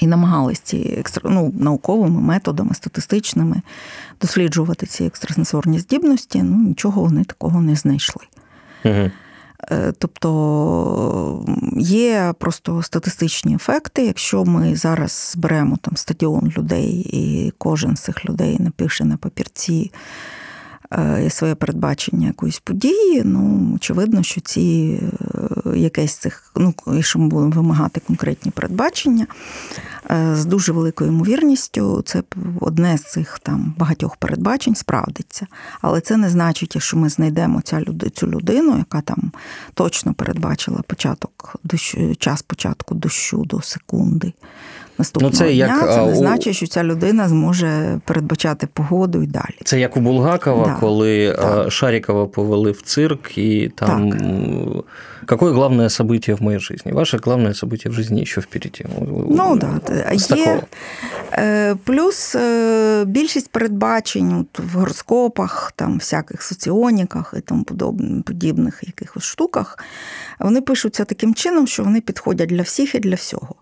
І 0.00 0.06
намагались 0.06 0.60
ці 0.60 1.04
ну, 1.24 1.52
науковими 1.58 2.20
методами, 2.20 2.74
статистичними 2.74 3.62
досліджувати 4.20 4.86
ці 4.86 5.04
екстрасенсорні 5.04 5.78
здібності, 5.78 6.42
ну 6.42 6.56
нічого 6.56 7.02
вони 7.02 7.24
такого 7.24 7.62
не 7.62 7.76
знайшли. 7.76 8.22
Угу. 8.84 9.10
Тобто 9.98 11.44
є 11.76 12.34
просто 12.38 12.82
статистичні 12.82 13.54
ефекти. 13.54 14.06
Якщо 14.06 14.44
ми 14.44 14.76
зараз 14.76 15.32
зберемо 15.34 15.76
там 15.76 15.96
стадіон 15.96 16.52
людей, 16.58 17.08
і 17.12 17.52
кожен 17.58 17.96
з 17.96 18.00
цих 18.00 18.24
людей 18.24 18.56
напише 18.60 19.04
на 19.04 19.16
папірці 19.16 19.92
Е, 20.98 21.30
своє 21.30 21.54
передбачення 21.54 22.26
якоїсь 22.26 22.58
події, 22.58 23.22
ну, 23.24 23.72
очевидно, 23.74 24.22
що 24.22 24.40
ці 24.40 25.00
е, 25.66 25.78
якесь 25.78 26.16
цих, 26.16 26.52
ну, 26.56 26.74
якщо 26.86 27.18
ми 27.18 27.28
будемо 27.28 27.50
вимагати 27.50 28.00
конкретні 28.06 28.50
передбачення, 28.50 29.26
е, 30.10 30.36
з 30.36 30.46
дуже 30.46 30.72
великою 30.72 31.10
ймовірністю 31.10 32.02
це 32.06 32.22
одне 32.60 32.98
з 32.98 33.02
цих 33.02 33.38
там 33.38 33.74
багатьох 33.78 34.16
передбачень 34.16 34.74
справдиться. 34.74 35.46
Але 35.80 36.00
це 36.00 36.16
не 36.16 36.30
значить, 36.30 36.74
якщо 36.74 36.96
ми 36.96 37.08
знайдемо 37.08 37.62
цю 38.14 38.26
людину, 38.26 38.78
яка 38.78 39.00
там 39.00 39.32
точно 39.74 40.14
передбачила 40.14 40.82
початок 40.86 41.56
час 42.18 42.42
початку 42.42 42.94
дощу 42.94 43.44
до 43.44 43.62
секунди 43.62 44.32
наступного 44.98 45.32
ну, 45.32 45.38
це 45.38 45.44
дня, 45.44 45.52
як, 45.52 45.92
це 45.94 45.96
не 45.96 46.12
у... 46.12 46.14
значить, 46.14 46.56
що 46.56 46.66
ця 46.66 46.84
людина 46.84 47.28
зможе 47.28 48.00
передбачати 48.04 48.68
погоду 48.72 49.22
і 49.22 49.26
далі. 49.26 49.56
Це 49.64 49.80
як 49.80 49.96
у 49.96 50.00
Булгакова, 50.00 50.66
да. 50.66 50.76
коли 50.80 51.32
так. 51.32 51.72
Шарикова 51.72 52.26
повели 52.26 52.70
в 52.70 52.82
цирк, 52.82 53.38
і 53.38 53.72
там 53.76 54.10
так. 54.10 54.22
какое 55.26 55.52
главное 55.52 55.88
событие 55.88 56.36
в 56.36 56.40
моей 56.40 56.58
жизни? 56.58 56.92
Ваше 56.92 57.18
главное 57.18 57.54
событие 57.54 57.90
в 57.90 57.92
жизни 57.92 58.20
еще 58.20 58.40
впереди. 58.40 58.86
Ну 59.30 59.56
да, 59.56 59.80
є 60.36 60.62
е, 61.32 61.74
плюс 61.84 62.34
е, 62.34 63.04
більшість 63.04 63.50
передбачень 63.50 64.46
в 64.58 64.78
гороскопах, 64.78 65.72
там 65.76 65.98
всяких 65.98 66.42
соціоніках 66.42 67.34
і 67.36 67.40
тому 67.40 67.64
подібних 68.26 68.80
якихось 68.86 69.24
штуках, 69.24 69.78
вони 70.38 70.60
пишуться 70.60 71.04
таким 71.04 71.34
чином, 71.34 71.66
що 71.66 71.84
вони 71.84 72.00
підходять 72.00 72.48
для 72.48 72.62
всіх 72.62 72.94
і 72.94 72.98
для 72.98 73.14
всього. 73.14 73.54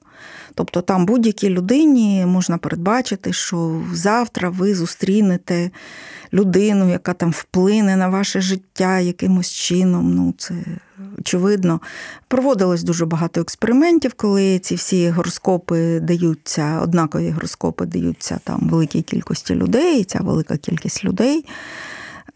Тобто 0.54 0.80
там 0.80 1.06
будь-якій 1.06 1.48
людині 1.48 2.26
можна 2.26 2.58
передбачити, 2.58 3.32
що 3.32 3.82
завтра 3.92 4.48
ви 4.48 4.74
зустрінете 4.74 5.70
людину, 6.32 6.90
яка 6.90 7.12
там 7.12 7.30
вплине 7.30 7.96
на 7.96 8.08
ваше 8.08 8.40
життя 8.40 8.98
якимось 8.98 9.52
чином. 9.52 10.14
Ну, 10.14 10.34
це 10.38 10.54
очевидно. 11.18 11.80
Проводилось 12.28 12.82
дуже 12.82 13.06
багато 13.06 13.40
експериментів, 13.40 14.12
коли 14.16 14.58
ці 14.58 14.74
всі 14.74 15.10
гороскопи 15.10 16.00
даються, 16.00 16.80
однакові 16.82 17.30
гороскопи 17.30 17.86
даються 17.86 18.40
там 18.44 18.68
великій 18.68 19.02
кількості 19.02 19.54
людей, 19.54 20.00
і 20.00 20.04
ця 20.04 20.18
велика 20.18 20.56
кількість 20.56 21.04
людей. 21.04 21.44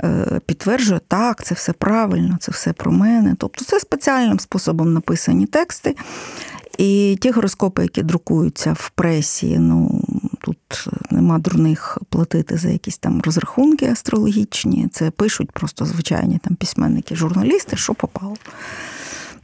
Е, 0.04 0.40
підтверджує, 0.46 1.00
так, 1.08 1.44
це 1.44 1.54
все 1.54 1.72
правильно, 1.72 2.36
це 2.40 2.52
все 2.52 2.72
про 2.72 2.92
мене. 2.92 3.34
Тобто 3.38 3.64
це 3.64 3.80
спеціальним 3.80 4.40
способом 4.40 4.92
написані 4.92 5.46
тексти. 5.46 5.96
І 6.78 7.18
ті 7.20 7.30
гороскопи, 7.30 7.82
які 7.82 8.02
друкуються 8.02 8.72
в 8.72 8.90
пресі, 8.90 9.58
ну 9.58 10.04
тут 10.40 10.88
нема 11.10 11.38
дурних 11.38 11.98
платити 12.08 12.56
за 12.56 12.68
якісь 12.68 12.98
там 12.98 13.20
розрахунки 13.24 13.86
астрологічні. 13.90 14.88
Це 14.92 15.10
пишуть 15.10 15.52
просто 15.52 15.84
звичайні 15.84 16.38
там 16.38 16.56
письменники, 16.56 17.16
журналісти, 17.16 17.76
що 17.76 17.94
попало. 17.94 18.36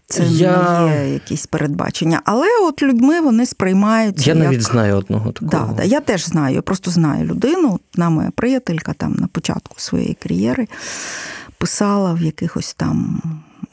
Це 0.06 0.24
я... 0.24 0.80
не 0.80 1.06
є 1.06 1.12
якісь 1.12 1.46
передбачення. 1.46 2.22
Але 2.24 2.46
от 2.62 2.82
людьми 2.82 3.20
вони 3.20 3.46
сприймаються. 3.46 4.30
Я 4.30 4.36
як... 4.36 4.44
навіть 4.44 4.62
знаю 4.62 4.96
одного 4.96 5.32
такого. 5.32 5.66
Да, 5.66 5.74
да, 5.76 5.82
Я 5.82 6.00
теж 6.00 6.24
знаю, 6.24 6.54
я 6.54 6.62
просто 6.62 6.90
знаю 6.90 7.26
людину. 7.26 7.80
Одна 7.94 8.10
моя 8.10 8.30
приятелька 8.30 8.92
там 8.92 9.12
на 9.18 9.26
початку 9.26 9.74
своєї 9.78 10.14
кар'єри 10.14 10.68
писала 11.58 12.12
в 12.12 12.22
якихось 12.22 12.74
там 12.74 13.22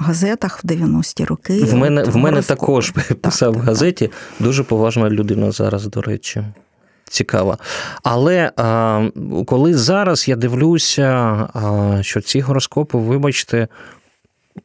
газетах 0.04 0.64
в 0.64 0.68
90-ті 0.68 1.26
роки. 1.26 1.64
В 1.64 1.74
мене 1.74 2.04
в 2.04 2.18
мене 2.18 2.42
також 2.42 2.92
писав 3.22 3.54
так, 3.54 3.64
в 3.64 3.66
газеті. 3.66 4.08
Так. 4.08 4.16
Дуже 4.40 4.64
поважна 4.64 5.10
людина 5.10 5.52
зараз, 5.52 5.86
до 5.88 6.02
речі. 6.02 6.44
Цікава. 7.10 7.58
Але 8.04 8.52
а, 8.58 9.10
коли 9.46 9.74
зараз 9.74 10.28
я 10.28 10.36
дивлюся, 10.36 11.08
а, 11.54 11.98
що 12.02 12.22
ці 12.22 12.40
гороскопи, 12.40 12.98
вибачте, 12.98 13.68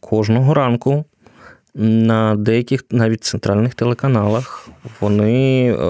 кожного 0.01 0.55
ранку 0.55 1.05
на 1.75 2.35
деяких 2.35 2.85
навіть 2.90 3.25
центральних 3.25 3.75
телеканалах 3.75 4.68
вони 5.01 5.73
а, 5.73 5.85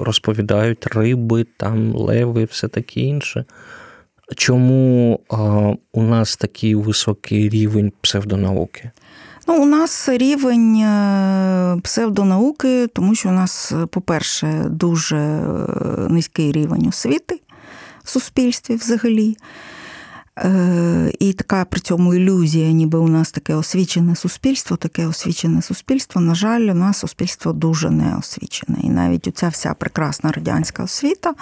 розповідають 0.00 0.86
риби, 0.86 1.46
там 1.56 1.94
леви, 1.94 2.44
все 2.44 2.68
таке 2.68 3.00
інше. 3.00 3.44
Чому 4.34 5.20
у 5.92 6.02
нас 6.02 6.36
такий 6.36 6.74
високий 6.74 7.48
рівень 7.48 7.92
псевдонауки? 8.00 8.90
Ну, 9.48 9.62
у 9.62 9.66
нас 9.66 10.08
рівень 10.08 10.76
е, 10.76 11.80
псевдонауки, 11.82 12.86
тому 12.86 13.14
що 13.14 13.28
у 13.28 13.32
нас, 13.32 13.72
по-перше, 13.90 14.64
дуже 14.68 15.16
е, 15.16 15.42
низький 16.10 16.52
рівень 16.52 16.86
освіти 16.88 17.40
в 18.04 18.08
суспільстві 18.08 18.74
взагалі. 18.74 19.36
Е, 20.38 21.12
і 21.18 21.32
така 21.32 21.64
при 21.64 21.80
цьому 21.80 22.14
ілюзія, 22.14 22.72
ніби 22.72 22.98
у 22.98 23.08
нас 23.08 23.32
таке 23.32 23.54
освічене 23.54 24.16
суспільство, 24.16 24.76
таке 24.76 25.06
освічене 25.06 25.62
суспільство. 25.62 26.20
На 26.20 26.34
жаль, 26.34 26.60
у 26.60 26.74
нас 26.74 26.98
суспільство 26.98 27.52
дуже 27.52 27.90
не 27.90 28.16
освічене. 28.16 28.78
І 28.82 28.88
навіть 28.88 29.28
оця 29.28 29.48
вся 29.48 29.74
прекрасна 29.74 30.32
радянська 30.32 30.82
освіта 30.82 31.34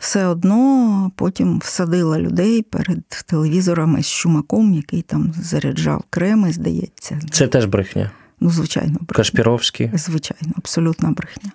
все 0.00 0.26
одно 0.26 1.10
потім 1.16 1.58
всадила 1.58 2.18
людей 2.18 2.62
перед 2.62 3.08
телевізорами 3.08 4.02
з 4.02 4.06
Шумаком, 4.06 4.74
який 4.74 5.02
там 5.02 5.32
заряджав 5.42 6.04
креми, 6.10 6.52
здається. 6.52 7.20
Це 7.30 7.48
теж 7.48 7.64
брехня. 7.64 8.10
Ну, 8.40 8.50
звичайно, 8.50 8.92
брехня. 8.92 9.14
Кашпіровський. 9.14 9.90
Звичайно, 9.94 10.52
абсолютна 10.56 11.10
брехня. 11.10 11.50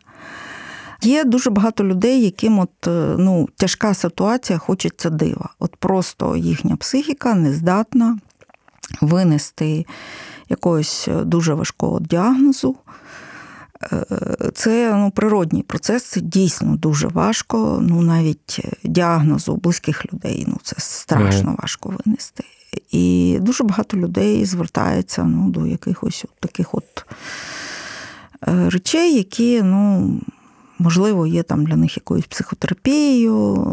Є 1.01 1.23
дуже 1.23 1.49
багато 1.49 1.83
людей, 1.83 2.23
яким 2.23 2.59
от, 2.59 2.87
е, 2.87 3.15
ну, 3.17 3.49
тяжка 3.55 3.93
ситуація, 3.93 4.59
хочеться 4.59 5.09
дива. 5.09 5.49
От 5.59 5.75
просто 5.75 6.35
їхня 6.35 6.75
психіка 6.75 7.33
не 7.33 7.53
здатна 7.53 8.17
винести 9.01 9.85
якогось 10.49 11.07
е, 11.07 11.23
дуже 11.23 11.53
важкого 11.53 11.99
діагнозу. 11.99 12.75
Е, 13.83 14.05
це 14.53 14.95
ну, 14.95 15.11
природній 15.11 15.63
процес, 15.63 16.03
це 16.03 16.21
дійсно 16.21 16.75
дуже 16.75 17.07
важко. 17.07 17.79
Ну, 17.81 18.01
навіть 18.01 18.65
діагнозу 18.83 19.55
близьких 19.55 20.13
людей 20.13 20.45
ну, 20.47 20.57
це 20.63 20.75
страшно 20.79 21.51
mm. 21.51 21.61
важко 21.61 21.93
винести. 22.05 22.43
І 22.91 23.37
дуже 23.41 23.63
багато 23.63 23.97
людей 23.97 24.45
звертається 24.45 25.23
ну, 25.23 25.49
до 25.49 25.67
якихось 25.67 26.25
от 26.25 26.39
таких 26.39 26.75
от 26.75 27.05
речей, 28.45 29.15
які 29.15 29.61
ну, 29.61 30.11
можливо, 30.79 31.27
є 31.27 31.43
там 31.43 31.65
для 31.65 31.75
них 31.75 31.97
якоюсь 31.97 32.25
психотерапією. 32.25 33.65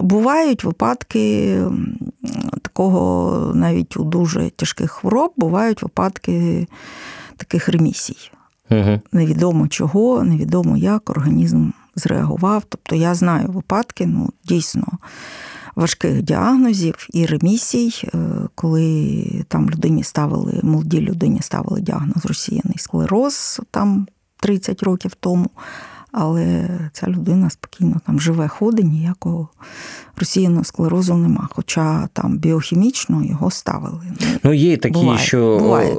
Бувають 0.00 0.64
випадки 0.64 1.58
такого 2.62 3.52
навіть 3.54 3.96
у 3.96 4.04
дуже 4.04 4.50
тяжких 4.50 4.90
хвороб, 4.90 5.32
бувають 5.36 5.82
випадки 5.82 6.66
таких 7.36 7.68
ремісій. 7.68 8.30
Угу. 8.70 9.00
Невідомо 9.12 9.68
чого, 9.68 10.22
невідомо 10.24 10.76
як 10.76 11.10
організм 11.10 11.70
зреагував. 11.94 12.62
Тобто 12.68 12.96
я 12.96 13.14
знаю 13.14 13.48
випадки, 13.48 14.06
ну, 14.06 14.30
дійсно. 14.44 14.86
Важких 15.76 16.22
діагнозів 16.22 17.06
і 17.12 17.26
ремісій, 17.26 18.08
е, 18.14 18.18
коли 18.54 19.24
там 19.48 19.70
людині 19.70 20.02
ставили, 20.02 20.60
молодій 20.62 21.00
людині 21.00 21.42
ставили 21.42 21.80
діагноз 21.80 22.26
розсіяний 22.26 22.78
склероз 22.78 23.60
там 23.70 24.06
30 24.40 24.82
років 24.82 25.14
тому 25.20 25.50
але 26.18 26.68
ця 26.92 27.06
людина 27.06 27.50
спокійно 27.50 28.00
там 28.06 28.20
живе, 28.20 28.48
ходить, 28.48 28.86
ніякого 28.86 29.48
росіяного 30.16 30.64
склерозу 30.64 31.14
нема. 31.14 31.48
Хоча 31.50 32.08
там 32.12 32.38
біохімічно 32.38 33.24
його 33.24 33.50
ставили. 33.50 34.02
Ну, 34.42 34.52
є 34.52 34.76
такі, 34.76 34.94
буває, 34.94 35.18
що 35.18 35.58
буває 35.58 35.96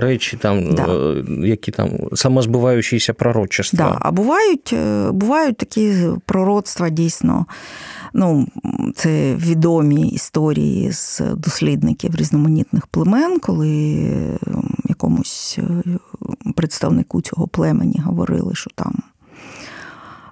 речі, 0.00 0.36
там, 0.36 0.74
да. 0.74 0.86
Е, 0.86 1.24
які 1.46 1.70
там 1.70 1.90
самозбуваючіся 2.14 3.14
пророчества. 3.14 3.78
Да. 3.78 3.98
А 4.00 4.10
бувають, 4.10 4.72
е, 4.72 5.10
бувають 5.10 5.56
такі 5.56 5.94
пророцтва 6.26 6.90
дійсно. 6.90 7.46
Ну, 8.14 8.46
це 8.94 9.34
відомі 9.34 10.08
історії 10.08 10.92
з 10.92 11.20
дослідників 11.20 12.14
різноманітних 12.14 12.86
племен, 12.86 13.38
коли 13.38 13.96
якомусь 14.88 15.58
е, 15.58 15.98
представнику 16.54 17.20
цього 17.20 17.48
племені 17.48 18.02
говорили, 18.04 18.54
що 18.54 18.70
там 18.74 18.94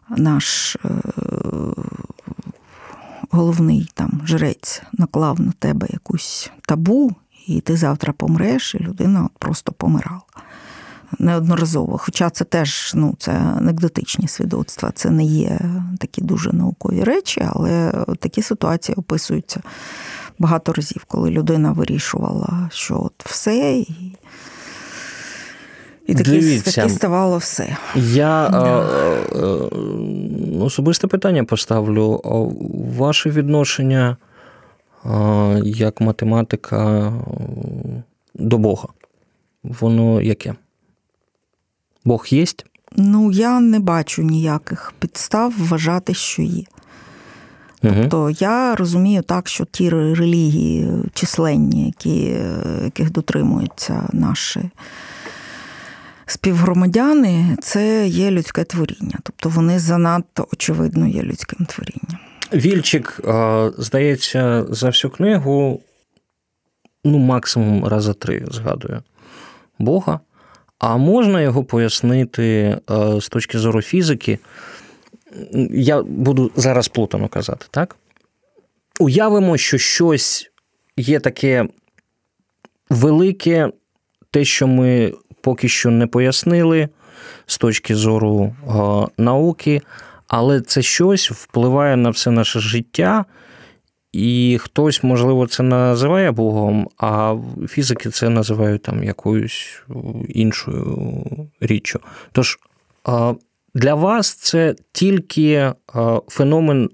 наш 0.08 0.76
е, 0.76 0.88
головний 3.30 3.90
там 3.94 4.22
жрець 4.24 4.82
наклав 4.92 5.40
на 5.40 5.52
тебе 5.52 5.86
якусь 5.90 6.50
табу, 6.66 7.12
і 7.46 7.60
ти 7.60 7.76
завтра 7.76 8.12
помреш, 8.12 8.74
і 8.74 8.78
людина 8.78 9.28
просто 9.38 9.72
помирала. 9.72 10.20
Неодноразово. 11.18 11.98
Хоча 11.98 12.30
це 12.30 12.44
теж 12.44 12.92
ну, 12.94 13.14
це 13.18 13.32
анекдотичні 13.32 14.28
свідоцтва, 14.28 14.90
це 14.94 15.10
не 15.10 15.24
є 15.24 15.60
такі 15.98 16.22
дуже 16.22 16.52
наукові 16.52 17.04
речі, 17.04 17.46
але 17.54 17.92
такі 18.18 18.42
ситуації 18.42 18.96
описуються 18.96 19.60
багато 20.38 20.72
разів, 20.72 21.04
коли 21.04 21.30
людина 21.30 21.72
вирішувала, 21.72 22.70
що 22.72 23.02
от 23.02 23.24
все, 23.24 23.76
і 23.78 24.16
і 26.06 26.14
таке, 26.14 26.88
ставало 26.88 27.38
все. 27.38 27.76
Я 27.94 28.48
yeah. 28.48 29.24
особисте 30.62 31.06
питання 31.06 31.44
поставлю. 31.44 32.20
Ваше 32.96 33.30
відношення 33.30 34.16
як 35.64 36.00
математика 36.00 37.12
до 38.34 38.58
Бога? 38.58 38.88
Воно 39.62 40.20
яке? 40.20 40.54
Бог 42.04 42.26
є? 42.30 42.44
Ну, 42.96 43.32
я 43.32 43.60
не 43.60 43.80
бачу 43.80 44.22
ніяких 44.22 44.92
підстав 44.98 45.54
вважати, 45.58 46.14
що 46.14 46.42
є. 46.42 46.64
Тобто 47.82 48.30
я 48.30 48.74
розумію 48.74 49.22
так, 49.22 49.48
що 49.48 49.64
ті 49.64 49.90
релігії 49.90 50.88
численні, 51.14 51.86
які, 51.86 52.38
яких 52.84 53.12
дотримуються 53.12 54.08
наші 54.12 54.70
співгромадяни 56.26 57.56
це 57.62 58.06
є 58.06 58.30
людське 58.30 58.64
творіння, 58.64 59.18
тобто 59.22 59.48
вони 59.48 59.78
занадто 59.78 60.46
очевидно 60.52 61.06
є 61.06 61.22
людським 61.22 61.66
творінням. 61.66 62.18
Вільчик, 62.52 63.20
здається, 63.78 64.66
за 64.68 64.86
всю 64.86 65.10
книгу, 65.10 65.82
ну, 67.04 67.18
максимум 67.18 67.84
раза 67.84 68.12
три 68.12 68.44
згадує 68.50 69.02
Бога. 69.78 70.20
А 70.78 70.96
можна 70.96 71.42
його 71.42 71.64
пояснити 71.64 72.78
з 73.20 73.28
точки 73.28 73.58
зору 73.58 73.82
фізики? 73.82 74.38
Я 75.70 76.02
буду 76.02 76.50
зараз 76.56 76.88
плутано 76.88 77.28
казати, 77.28 77.66
так? 77.70 77.96
Уявимо, 79.00 79.56
що 79.56 79.78
щось 79.78 80.50
є 80.96 81.20
таке 81.20 81.68
велике, 82.90 83.70
те, 84.30 84.44
що 84.44 84.66
ми 84.66 85.12
поки 85.46 85.68
що 85.68 85.90
не 85.90 86.06
пояснили 86.06 86.88
з 87.46 87.58
точки 87.58 87.94
зору 87.94 88.56
науки, 89.18 89.82
але 90.28 90.60
це 90.60 90.82
щось 90.82 91.30
впливає 91.30 91.96
на 91.96 92.10
все 92.10 92.30
наше 92.30 92.60
життя, 92.60 93.24
і 94.12 94.58
хтось, 94.60 95.02
можливо, 95.02 95.46
це 95.46 95.62
називає 95.62 96.30
Богом, 96.30 96.88
а 96.98 97.36
фізики 97.68 98.10
це 98.10 98.28
називають 98.28 98.82
там 98.82 99.04
якоюсь 99.04 99.82
іншою 100.28 101.06
річчю. 101.60 102.00
Тож 102.32 102.58
для 103.74 103.94
вас 103.94 104.34
це 104.34 104.74
тільки 104.92 105.72
феномен 106.28 106.90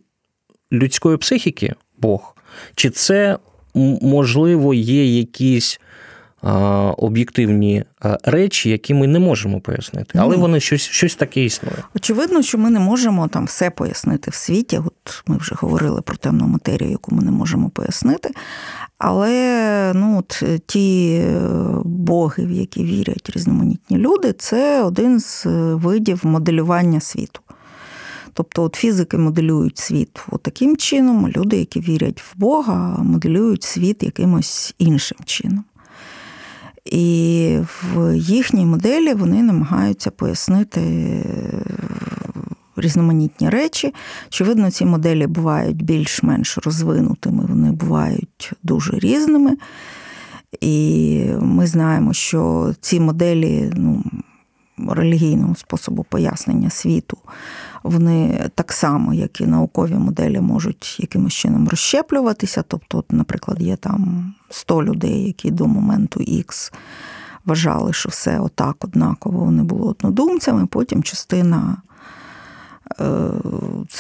людської 0.73 1.17
психіки, 1.17 1.75
Бог, 1.99 2.37
чи 2.75 2.91
це, 2.91 3.39
можливо, 4.03 4.75
є 4.75 5.19
якісь 5.19 5.81
об'єктивні 6.97 7.85
речі, 8.25 8.71
які 8.71 8.95
ми 8.95 9.07
не 9.07 9.19
можемо 9.19 9.61
пояснити, 9.61 10.19
але 10.19 10.37
вони 10.37 10.61
щось 10.61 10.83
щось 10.83 11.15
таке 11.15 11.45
існує. 11.45 11.77
Очевидно, 11.97 12.43
що 12.43 12.59
ми 12.59 12.71
не 12.71 12.81
можемо 12.81 13.29
там 13.29 13.45
все 13.45 13.71
пояснити 13.71 14.31
в 14.31 14.35
світі. 14.35 14.79
От 14.79 15.23
ми 15.27 15.37
вже 15.37 15.55
говорили 15.55 16.03
про 16.03 16.17
темну 16.17 16.47
матерію, 16.47 16.91
яку 16.91 17.15
ми 17.15 17.23
не 17.23 17.31
можемо 17.31 17.71
пояснити. 17.71 18.31
Але 18.99 19.93
ну, 19.95 20.19
от, 20.19 20.43
ті 20.67 21.15
е, 21.15 21.41
боги, 21.85 22.47
в 22.47 22.51
які 22.51 22.85
вірять 22.85 23.31
різноманітні 23.35 23.99
люди, 23.99 24.33
це 24.33 24.83
один 24.83 25.21
з 25.21 25.47
видів 25.75 26.21
моделювання 26.23 27.01
світу. 27.01 27.41
Тобто 28.35 28.63
от 28.63 28.75
фізики 28.75 29.19
моделюють 29.19 29.79
світ 29.79 30.25
от 30.31 30.43
таким 30.43 30.77
чином, 30.77 31.29
люди, 31.29 31.57
які 31.57 31.81
вірять 31.81 32.21
в 32.21 32.39
Бога, 32.39 33.03
моделюють 33.03 33.63
світ 33.63 34.03
якимось 34.03 34.75
іншим 34.79 35.19
чином. 35.25 35.65
І 36.85 37.59
в 37.85 38.17
їхній 38.17 38.67
моделі 38.67 39.15
вони 39.15 39.43
намагаються 39.43 40.11
пояснити 40.11 40.81
е, 40.81 41.25
різноманітні 42.77 43.49
речі. 43.49 43.95
Очевидно, 44.29 44.71
ці 44.71 44.85
моделі 44.85 45.27
бувають 45.27 45.83
більш-менш 45.83 46.59
розвинутими, 46.59 47.45
вони 47.49 47.73
бувають 47.73 48.53
дуже 48.63 48.99
різними. 48.99 49.57
І 50.61 51.25
ми 51.41 51.67
знаємо, 51.67 52.13
що 52.13 52.75
ці 52.81 53.01
моделі 53.01 53.73
ну, 53.77 54.05
релігійного 54.89 55.55
способу 55.55 56.07
пояснення 56.09 56.71
світу, 56.71 57.19
вони 57.83 58.51
так 58.55 58.73
само, 58.73 59.15
як 59.15 59.41
і 59.41 59.47
наукові 59.47 59.95
моделі, 59.95 60.41
можуть 60.41 61.01
якимось 61.01 61.33
чином 61.33 61.69
розщеплюватися. 61.69 62.65
Тобто, 62.69 63.05
наприклад, 63.11 63.63
є 63.63 63.77
там 63.77 64.33
100 64.51 64.83
людей, 64.83 65.23
які 65.27 65.51
до 65.51 65.67
моменту 65.67 66.21
Х 66.47 66.73
вважали, 67.45 67.93
що 67.93 68.09
все 68.09 68.41
отак 68.41 68.85
однаково 68.85 69.45
вони 69.45 69.63
були 69.63 69.91
однодумцями, 69.91 70.67
потім 70.67 71.03
частина. 71.03 71.77
Е, 73.01 73.31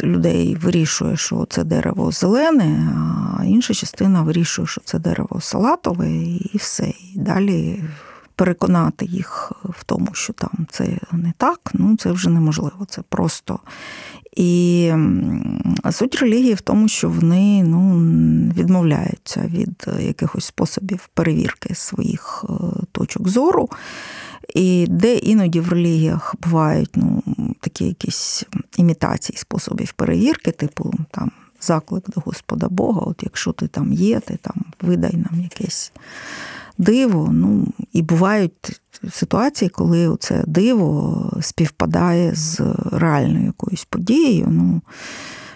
людей 0.02 0.54
вирішує, 0.54 1.16
що 1.16 1.46
це 1.50 1.64
дерево 1.64 2.10
зелене, 2.10 2.94
а 3.38 3.44
інша 3.44 3.74
частина 3.74 4.22
вирішує, 4.22 4.68
що 4.68 4.80
це 4.84 4.98
дерево 4.98 5.40
салатове, 5.40 6.10
і 6.10 6.50
все. 6.54 6.86
І 6.86 7.18
далі 7.18 7.84
переконати 8.36 9.04
їх 9.04 9.52
в 9.64 9.84
тому, 9.84 10.08
що 10.12 10.32
там 10.32 10.66
це 10.70 10.98
не 11.12 11.32
так, 11.36 11.70
ну 11.74 11.96
це 11.96 12.12
вже 12.12 12.30
неможливо. 12.30 12.86
Це 12.88 13.02
просто. 13.08 13.58
І 14.36 14.92
суть 15.90 16.14
релігії 16.14 16.54
в 16.54 16.60
тому, 16.60 16.88
що 16.88 17.08
вони 17.08 17.64
ну, 17.64 17.98
відмовляються 18.56 19.40
від 19.40 19.86
якихось 20.00 20.44
способів 20.44 21.08
перевірки 21.14 21.74
своїх 21.74 22.44
е, 22.48 22.52
точок 22.92 23.28
зору. 23.28 23.68
І 24.54 24.86
де 24.88 25.16
іноді 25.16 25.60
в 25.60 25.68
релігіях 25.68 26.34
бувають 26.42 26.90
ну, 26.94 27.22
такі 27.60 27.84
якісь 27.84 28.44
імітації 28.76 29.38
способів 29.38 29.92
перевірки, 29.92 30.50
типу 30.50 30.94
там 31.10 31.30
заклик 31.60 32.10
до 32.10 32.20
Господа 32.20 32.68
Бога, 32.68 33.00
от 33.00 33.22
якщо 33.22 33.52
ти 33.52 33.66
там 33.66 33.92
є, 33.92 34.20
ти 34.20 34.38
там 34.42 34.64
видай 34.82 35.16
нам 35.16 35.42
якесь 35.42 35.92
диво. 36.78 37.28
Ну, 37.32 37.66
І 37.92 38.02
бувають 38.02 38.80
ситуації, 39.10 39.68
коли 39.68 40.16
це 40.20 40.44
диво 40.46 41.30
співпадає 41.40 42.34
з 42.34 42.60
реальною 42.92 43.44
якоюсь 43.44 43.86
подією. 43.90 44.46
Ну, 44.50 44.80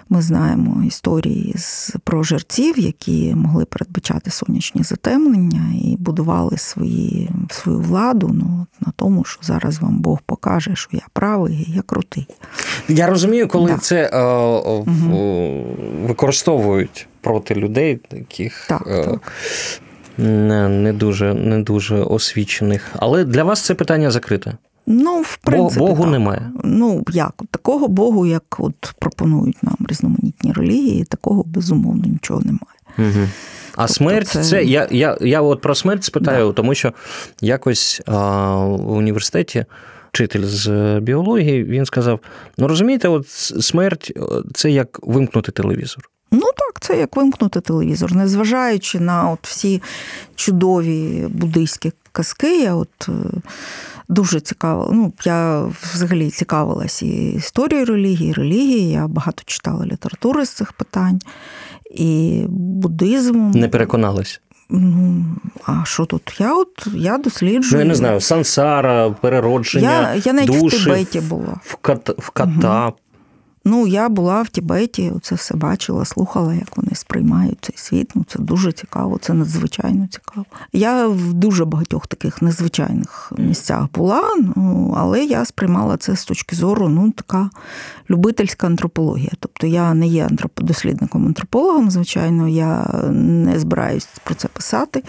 Ми 0.08 0.22
знаємо 0.22 0.84
історії 0.84 1.54
з, 1.56 1.94
про 2.04 2.22
жерців, 2.22 2.78
які 2.78 3.34
могли 3.34 3.64
передбачати 3.64 4.30
сонячні 4.30 4.82
затемнення 4.82 5.74
і 5.82 5.96
будували 5.96 6.58
свої, 6.58 7.30
свою 7.50 7.78
владу 7.78 8.30
ну, 8.32 8.66
на 8.80 8.92
тому, 8.96 9.24
що 9.24 9.42
зараз 9.42 9.80
вам 9.80 9.98
Бог 9.98 10.18
покаже, 10.26 10.70
що 10.74 10.88
я 10.92 11.06
правий, 11.12 11.72
я 11.74 11.82
крутий. 11.82 12.26
Я 12.88 13.06
розумію, 13.06 13.48
коли 13.48 13.70
да. 13.70 13.78
це 13.78 14.10
е, 14.12 14.22
угу. 14.70 15.66
використовують 16.06 17.08
проти 17.20 17.54
людей, 17.54 17.96
таких 17.96 18.66
так, 18.68 18.84
е, 18.90 19.04
так 19.04 19.32
не 20.18 20.68
не, 20.68 20.92
дуже 20.92 21.34
не 21.34 21.62
дуже 21.62 21.96
освічених. 21.96 22.90
Але 22.96 23.24
для 23.24 23.44
вас 23.44 23.60
це 23.60 23.74
питання 23.74 24.10
закрите. 24.10 24.56
Ну, 24.86 25.20
в 25.20 25.36
принципі, 25.36 25.78
Богу 25.78 26.02
так. 26.02 26.12
немає. 26.12 26.50
Ну, 26.64 27.04
як? 27.10 27.34
Такого 27.50 27.88
Богу, 27.88 28.26
як 28.26 28.56
от 28.58 28.94
пропонують 28.98 29.62
нам 29.62 29.76
різноманітні 29.88 30.52
релігії, 30.52 31.04
такого 31.04 31.42
безумовно 31.46 32.04
нічого 32.06 32.40
немає. 32.40 32.76
Угу. 32.98 33.28
А 33.72 33.76
тобто 33.76 33.94
смерть 33.94 34.28
це... 34.28 34.44
це 34.44 34.64
я 34.64 34.88
я, 34.90 35.18
я 35.20 35.40
от 35.40 35.60
про 35.60 35.74
смерть 35.74 36.04
спитаю, 36.04 36.46
да. 36.46 36.52
тому 36.52 36.74
що 36.74 36.92
якось 37.40 38.02
а, 38.06 38.54
в 38.56 38.92
університеті 38.92 39.64
вчитель 40.12 40.44
з 40.44 40.98
біології 41.00 41.64
він 41.64 41.84
сказав: 41.86 42.20
ну 42.58 42.68
розумієте, 42.68 43.08
от 43.08 43.28
смерть 43.28 44.12
це 44.54 44.70
як 44.70 45.00
вимкнути 45.02 45.52
телевізор. 45.52 46.10
Ну 46.30 46.40
так, 46.56 46.80
це 46.80 46.98
як 46.98 47.16
вимкнути 47.16 47.60
телевізор, 47.60 48.14
незважаючи 48.14 49.00
на 49.00 49.30
от 49.30 49.38
всі 49.42 49.82
чудові 50.34 51.26
буддийські 51.28 51.92
казки, 52.12 52.62
я 52.62 52.74
от 52.74 53.08
е, 53.08 53.12
дуже 54.08 54.40
цікава. 54.40 54.88
Ну, 54.92 55.12
я 55.24 55.64
взагалі 55.92 56.30
цікавилася 56.30 57.06
і 57.06 57.32
історією 57.32 57.86
релігії, 57.86 58.32
релігії. 58.32 58.90
Я 58.90 59.06
багато 59.06 59.42
читала 59.46 59.86
літератури 59.86 60.46
з 60.46 60.50
цих 60.50 60.72
питань 60.72 61.20
і 61.90 62.42
буддизмом. 62.48 63.50
Не 63.50 63.68
переконалась. 63.68 64.40
Ну, 64.70 65.24
а 65.66 65.84
що 65.84 66.04
тут? 66.06 66.36
Я 66.38 66.54
от 66.54 66.88
я 66.94 67.18
досліджую. 67.18 67.72
Ну, 67.72 67.78
я 67.78 67.84
не 67.84 67.94
знаю, 67.94 68.20
сансара, 68.20 69.10
переродження. 69.10 70.12
Я 70.12 70.22
я 70.24 70.32
навіть 70.32 70.60
душі, 70.60 70.76
в 70.76 70.84
Тибеті 70.84 71.20
була. 71.20 71.60
В, 71.64 71.76
кат, 71.76 72.08
в 72.18 72.30
кота, 72.30 72.86
угу. 72.86 72.96
Ну, 73.68 73.86
я 73.86 74.08
була 74.08 74.42
в 74.42 74.48
Тібеті, 74.48 75.12
це 75.22 75.34
все 75.34 75.56
бачила, 75.56 76.04
слухала, 76.04 76.54
як 76.54 76.76
вони 76.76 76.90
сприймають 76.94 77.58
цей 77.60 77.76
світ. 77.76 78.10
Ну, 78.14 78.24
це 78.28 78.38
дуже 78.38 78.72
цікаво, 78.72 79.18
це 79.18 79.32
надзвичайно 79.32 80.06
цікаво. 80.10 80.46
Я 80.72 81.06
в 81.06 81.32
дуже 81.32 81.64
багатьох 81.64 82.06
таких 82.06 82.42
незвичайних 82.42 83.32
місцях 83.38 83.86
була, 83.94 84.22
ну, 84.56 84.94
але 84.96 85.24
я 85.24 85.44
сприймала 85.44 85.96
це 85.96 86.16
з 86.16 86.24
точки 86.24 86.56
зору, 86.56 86.88
ну, 86.88 87.10
така 87.10 87.50
любительська 88.10 88.66
антропологія. 88.66 89.30
Тобто 89.40 89.66
я 89.66 89.94
не 89.94 90.06
є 90.06 90.28
дослідником 90.56 91.26
антропологом, 91.26 91.90
звичайно, 91.90 92.48
я 92.48 92.86
не 93.12 93.58
збираюсь 93.58 94.08
про 94.24 94.34
це 94.34 94.48
писати. 94.48 95.02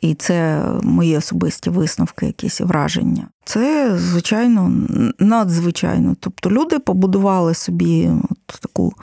І 0.00 0.14
це 0.14 0.64
мої 0.82 1.16
особисті 1.16 1.70
висновки, 1.70 2.26
якісь 2.26 2.60
враження. 2.60 3.28
Це, 3.44 3.96
звичайно, 3.98 4.72
надзвичайно. 5.18 6.16
Тобто 6.20 6.50
люди 6.50 6.78
побудували 6.78 7.54
собі 7.54 8.10
от 8.30 8.60
таку 8.60 8.94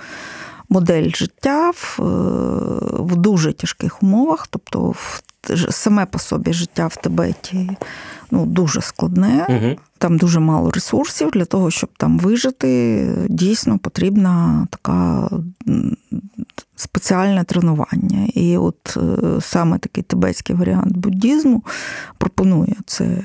модель 0.70 1.10
життя 1.10 1.72
в, 1.72 2.00
в 3.00 3.16
дуже 3.16 3.54
тяжких 3.54 4.04
умовах. 4.04 4.48
Тобто, 4.48 4.90
в, 4.90 5.22
саме 5.70 6.06
по 6.06 6.20
собі 6.20 6.54
життя 6.54 6.88
в 6.88 6.96
Тибеті 6.96 7.70
ну, 8.32 8.46
дуже 8.46 8.82
складне. 8.82 9.46
Угу. 9.50 9.76
Там 9.98 10.18
дуже 10.18 10.40
мало 10.40 10.72
ресурсів 10.72 11.32
для 11.32 11.46
того, 11.46 11.72
щоб 11.72 11.90
там 11.98 12.20
вижити. 12.20 13.08
Дійсно 13.30 13.78
потрібна 13.78 14.68
така 14.70 15.30
спеціальне 16.80 17.44
тренування. 17.44 18.28
І 18.34 18.58
от 18.58 18.98
е, 18.98 19.42
саме 19.42 19.78
такий 19.78 20.04
тибетський 20.04 20.56
варіант 20.56 20.98
буддізму 20.98 21.64
пропонує 22.18 22.76
це 22.86 23.24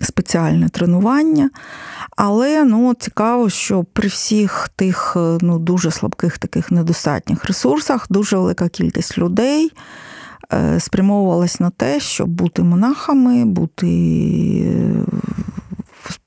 спеціальне 0.00 0.68
тренування. 0.68 1.50
Але 2.16 2.64
ну, 2.64 2.94
цікаво, 2.94 3.50
що 3.50 3.84
при 3.84 4.08
всіх 4.08 4.70
тих 4.76 5.16
ну, 5.40 5.58
дуже 5.58 5.90
слабких 5.90 6.38
таких 6.38 6.70
недостатніх 6.70 7.44
ресурсах 7.44 8.06
дуже 8.10 8.36
велика 8.36 8.68
кількість 8.68 9.18
людей 9.18 9.72
е, 10.52 10.80
спрямовувалась 10.80 11.60
на 11.60 11.70
те, 11.70 12.00
щоб 12.00 12.28
бути 12.28 12.62
монахами, 12.62 13.44
бути 13.44 13.88
е, 14.66 15.04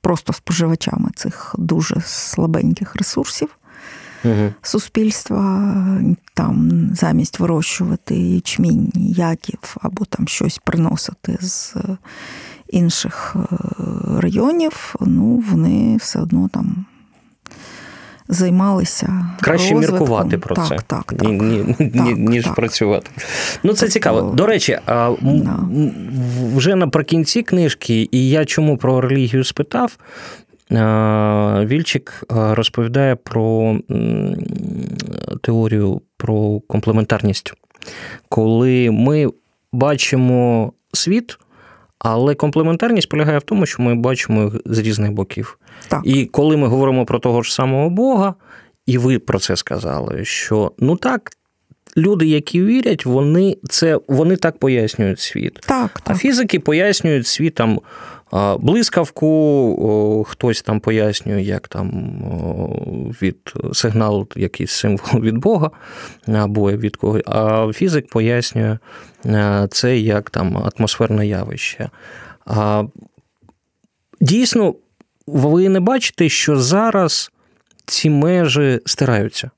просто 0.00 0.32
споживачами 0.32 1.10
цих 1.16 1.54
дуже 1.58 2.00
слабеньких 2.06 2.96
ресурсів. 2.96 3.48
Угу. 4.24 4.52
Суспільства 4.62 5.74
там 6.34 6.88
замість 6.94 7.40
вирощувати 7.40 8.14
ячмінь, 8.14 8.92
яків 9.16 9.76
або 9.80 10.04
там 10.04 10.28
щось 10.28 10.58
приносити 10.58 11.38
з 11.40 11.74
інших 12.68 13.36
е, 13.36 13.40
районів, 14.20 14.94
ну 15.00 15.44
вони 15.50 15.96
все 15.96 16.20
одно 16.20 16.48
там. 16.52 16.84
Займалися 18.28 19.26
краще 19.40 19.74
розвитком. 19.74 19.98
міркувати 19.98 20.38
про 20.38 20.56
так, 20.56 20.68
це, 20.68 20.78
так, 20.86 21.04
так, 21.04 21.28
ні, 21.28 21.74
ні, 21.78 21.90
так, 21.90 22.16
ніж 22.16 22.44
так. 22.44 22.54
працювати. 22.54 23.10
Ну 23.62 23.72
це 23.72 23.80
тобто... 23.80 23.92
цікаво. 23.92 24.20
До 24.20 24.46
речі, 24.46 24.78
а, 24.86 25.12
да. 25.22 25.58
вже 26.54 26.74
наприкінці 26.74 27.42
книжки, 27.42 28.08
і 28.12 28.28
я 28.28 28.44
чому 28.44 28.76
про 28.76 29.00
релігію 29.00 29.44
спитав, 29.44 29.96
Вільчик 31.66 32.24
розповідає 32.28 33.16
про 33.16 33.78
теорію 35.42 36.00
про 36.16 36.60
комплементарність, 36.60 37.52
коли 38.28 38.90
ми 38.90 39.28
бачимо 39.72 40.72
світ. 40.92 41.38
Але 42.04 42.34
комплементарність 42.34 43.08
полягає 43.08 43.38
в 43.38 43.42
тому, 43.42 43.66
що 43.66 43.82
ми 43.82 43.94
бачимо 43.94 44.42
їх 44.42 44.56
з 44.64 44.78
різних 44.78 45.12
боків. 45.12 45.58
Так. 45.88 46.00
І 46.04 46.26
коли 46.26 46.56
ми 46.56 46.66
говоримо 46.66 47.06
про 47.06 47.18
того 47.18 47.42
ж 47.42 47.54
самого 47.54 47.90
Бога, 47.90 48.34
і 48.86 48.98
ви 48.98 49.18
про 49.18 49.38
це 49.38 49.56
сказали, 49.56 50.24
що 50.24 50.72
ну 50.78 50.96
так, 50.96 51.30
люди, 51.96 52.26
які 52.26 52.62
вірять, 52.62 53.06
вони 53.06 53.56
це 53.68 54.00
вони 54.08 54.36
так 54.36 54.58
пояснюють 54.58 55.20
світ. 55.20 55.54
Так, 55.54 56.00
так. 56.00 56.02
А 56.04 56.14
фізики 56.14 56.60
пояснюють 56.60 57.26
світ 57.26 57.54
там 57.54 57.80
блискавку, 58.58 60.26
хтось 60.28 60.62
там 60.62 60.80
пояснює, 60.80 61.42
як 61.42 61.68
там 61.68 61.90
від 63.22 63.54
сигнал, 63.72 64.28
якийсь 64.36 64.70
символ 64.70 65.20
від 65.20 65.38
Бога 65.38 65.70
або 66.26 66.72
від 66.72 66.96
когось, 66.96 67.22
а 67.26 67.72
фізик 67.74 68.08
пояснює 68.08 68.78
це 69.70 69.98
як 69.98 70.30
там 70.30 70.70
атмосферне 70.76 71.26
явище. 71.26 71.90
Дійсно, 74.20 74.74
ви 75.26 75.68
не 75.68 75.80
бачите, 75.80 76.28
що 76.28 76.56
зараз 76.56 77.30
ці 77.86 78.10
межі 78.10 78.80
стираються. 78.86 79.50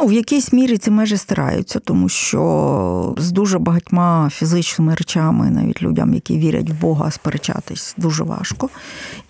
Ну, 0.00 0.06
в 0.06 0.12
якійсь 0.12 0.52
мірі 0.52 0.78
ці 0.78 0.90
межі 0.90 1.16
стираються, 1.16 1.78
тому 1.78 2.08
що 2.08 3.14
з 3.18 3.30
дуже 3.30 3.58
багатьма 3.58 4.30
фізичними 4.32 4.94
речами, 4.94 5.50
навіть 5.50 5.82
людям, 5.82 6.14
які 6.14 6.38
вірять 6.38 6.70
в 6.70 6.80
Бога, 6.80 7.10
сперечатись 7.10 7.94
дуже 7.96 8.24
важко. 8.24 8.68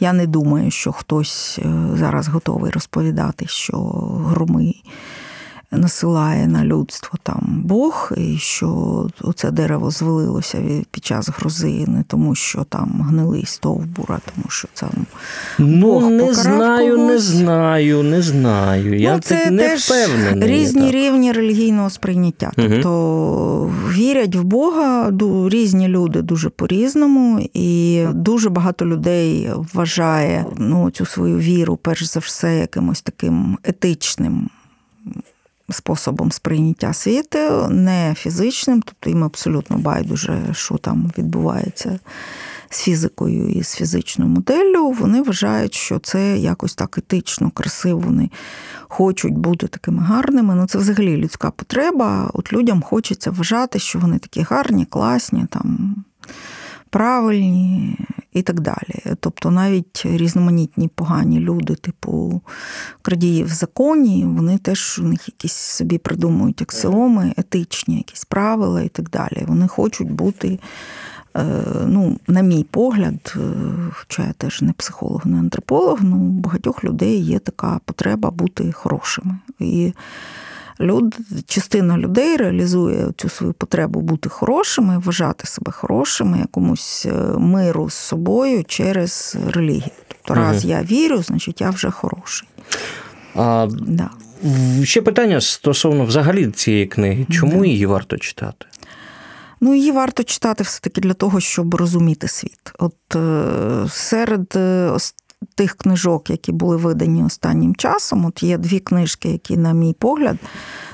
Я 0.01 0.13
не 0.13 0.27
думаю, 0.27 0.71
що 0.71 0.93
хтось 0.93 1.59
е, 1.59 1.73
зараз 1.95 2.29
готовий 2.29 2.71
розповідати, 2.71 3.47
що 3.49 3.77
громи 4.27 4.75
насилає 5.71 6.47
на 6.47 6.65
людство 6.65 7.19
там 7.23 7.63
Бог, 7.65 8.13
і 8.17 8.39
що 8.39 9.07
це 9.35 9.51
дерево 9.51 9.91
звалилося 9.91 10.63
під 10.91 11.05
час 11.05 11.29
грози, 11.29 11.85
не 11.87 12.03
тому, 12.03 12.35
що 12.35 12.65
там 12.65 13.07
гнилий 13.09 13.47
стовбур, 13.47 14.07
а 14.09 14.19
тому 14.35 14.49
що 14.49 14.69
це 14.75 14.87
ну, 15.59 15.81
Бог 15.81 16.11
не 16.11 16.35
знаю, 16.35 16.97
когось. 16.97 17.13
не 17.13 17.19
знаю, 17.19 18.03
не 18.03 18.23
знаю. 18.23 18.99
Я 19.01 19.15
ну, 19.15 19.21
це 19.21 19.51
не 19.51 19.69
теж 19.69 19.81
впевнений. 19.81 20.49
Різні 20.49 20.83
так. 20.83 20.93
рівні 20.93 21.33
релігійного 21.33 21.91
сприйняття. 21.91 22.53
Угу. 22.59 22.69
Тобто 22.71 23.71
вірять 23.91 24.37
в 24.37 24.43
Бога 24.43 25.13
різні 25.49 25.89
люди 25.89 26.23
дуже 26.23 26.51
по-різному, 26.51 27.49
і 27.55 28.05
дуже 28.13 28.49
багато 28.51 28.87
людей 28.87 29.51
вважає 29.75 30.47
ну, 30.57 30.91
цю 30.91 31.07
свою 31.07 31.39
віру, 31.39 31.77
перш 31.77 32.05
за 32.05 32.21
все, 32.21 32.59
якимось 32.59 33.03
таким 33.03 33.59
етичним 33.65 34.51
способом 35.73 36.33
сприйняття 36.33 36.93
світу, 36.93 37.69
не 37.71 38.15
фізичним, 38.19 38.83
тобто 38.83 39.11
їм 39.11 39.25
абсолютно 39.25 39.79
байдуже, 39.79 40.43
що 40.53 40.77
там 40.77 41.13
відбувається 41.19 41.99
з 42.71 42.83
фізикою 42.83 43.49
і 43.49 43.63
з 43.63 43.75
фізичною 43.75 44.31
моделлю. 44.31 44.91
Вони 44.91 45.23
вважають, 45.23 45.75
що 45.75 45.99
це 45.99 46.39
якось 46.39 46.75
так 46.75 46.99
етично, 46.99 47.51
красиво. 47.51 48.01
Вони 48.01 48.31
хочуть 48.89 49.39
бути 49.39 49.67
такими 49.67 50.03
гарними. 50.03 50.55
Ну, 50.55 50.67
це 50.67 50.79
взагалі 50.79 51.17
людська 51.17 51.51
потреба. 51.51 52.31
От 52.35 52.53
людям 52.53 52.83
хочеться 52.83 53.31
вважати, 53.31 53.79
що 53.79 53.99
вони 53.99 54.19
такі 54.19 54.43
гарні, 54.43 54.85
класні, 54.85 55.47
там. 55.51 56.05
Правильні 56.91 57.97
і 58.33 58.43
так 58.43 58.61
далі. 58.61 59.17
Тобто 59.21 59.51
навіть 59.51 60.03
різноманітні 60.05 60.89
погані 60.89 61.41
люди, 61.41 61.75
типу 61.75 62.41
крадії 63.03 63.45
в 63.45 63.49
законі, 63.49 64.25
вони 64.25 64.59
теж 64.59 64.99
у 64.99 65.03
них 65.03 65.29
якісь 65.29 65.53
собі 65.53 65.99
придумують 65.99 66.63
аксіоми, 66.63 67.35
етичні 67.37 67.97
якісь 67.97 68.25
правила 68.25 68.83
і 68.83 68.89
так 68.89 69.11
далі. 69.11 69.45
Вони 69.47 69.69
хочуть 69.69 70.11
бути, 70.11 70.59
ну, 71.87 72.19
на 72.29 72.41
мій 72.41 72.65
погляд, 72.71 73.37
хоча 73.93 74.27
я 74.27 74.33
теж 74.33 74.63
не 74.63 74.73
психолог, 74.73 75.27
не 75.27 75.39
антрополог, 75.39 75.99
ну, 76.03 76.17
у 76.17 76.31
багатьох 76.31 76.85
людей 76.85 77.21
є 77.21 77.39
така 77.39 77.81
потреба 77.85 78.31
бути 78.31 78.73
хорошими. 78.73 79.39
І 79.59 79.93
Люд, 80.81 81.17
частина 81.47 81.99
людей 81.99 82.37
реалізує 82.37 83.13
цю 83.17 83.29
свою 83.29 83.53
потребу 83.53 84.01
бути 84.01 84.29
хорошими, 84.29 84.99
вважати 84.99 85.47
себе 85.47 85.73
хорошими, 85.73 86.39
якомусь 86.39 87.07
миру 87.39 87.91
з 87.91 87.95
собою 87.95 88.65
через 88.65 89.37
релігію. 89.49 89.91
Тобто, 90.09 90.35
раз 90.35 90.65
угу. 90.65 90.73
я 90.73 90.83
вірю, 90.83 91.23
значить 91.23 91.61
я 91.61 91.71
вже 91.71 91.91
хороший. 91.91 92.49
А, 93.35 93.69
да. 93.71 94.11
Ще 94.83 95.03
питання 95.03 95.41
стосовно 95.41 96.05
взагалі 96.05 96.47
цієї 96.47 96.87
книги. 96.87 97.27
Чому 97.31 97.65
її 97.65 97.87
варто 97.87 98.19
читати? 98.19 98.67
Ну, 99.61 99.75
її 99.75 99.93
варто 99.93 100.23
читати 100.23 100.65
все-таки 100.65 101.01
для 101.01 101.15
того, 101.15 101.41
щоб 101.41 101.75
розуміти 101.75 102.29
світ. 102.29 102.73
От 102.79 102.95
серед 103.93 104.59
тих 105.55 105.75
книжок, 105.75 106.31
які 106.31 106.53
були 106.53 106.77
видані 106.77 107.25
останнім 107.25 107.75
часом, 107.75 108.25
от 108.25 108.43
є 108.43 108.59
дві 108.59 108.81
книжки, 108.81 109.29
які, 109.29 109.57
на 109.57 109.73
мій 109.73 109.93
погляд, 109.99 110.37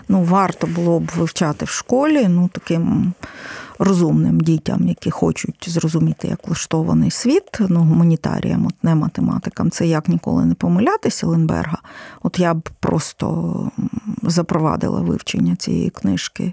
ну, 0.09 0.23
варто 0.25 0.67
було 0.67 1.01
б 1.01 1.11
вивчати 1.17 1.65
в 1.65 1.69
школі, 1.69 2.27
ну, 2.29 2.51
таким 2.53 3.13
розумним 3.79 4.41
дітям, 4.41 4.89
які 4.89 5.11
хочуть 5.11 5.65
зрозуміти, 5.69 6.29
як 6.29 6.47
влаштований 6.47 7.11
світ, 7.11 7.59
ну, 7.61 7.81
гуманітаріям, 7.81 8.67
от 8.67 8.85
не 8.85 8.95
математикам, 8.95 9.71
це 9.71 9.87
як 9.87 10.09
ніколи 10.09 10.45
не 10.45 10.55
помилятися 10.55 11.27
Ленберга. 11.27 11.79
От 12.23 12.39
я 12.39 12.55
б 12.55 12.69
просто 12.81 13.71
запровадила 14.23 15.01
вивчення 15.01 15.57
цієї 15.57 15.91
книжки. 15.91 16.53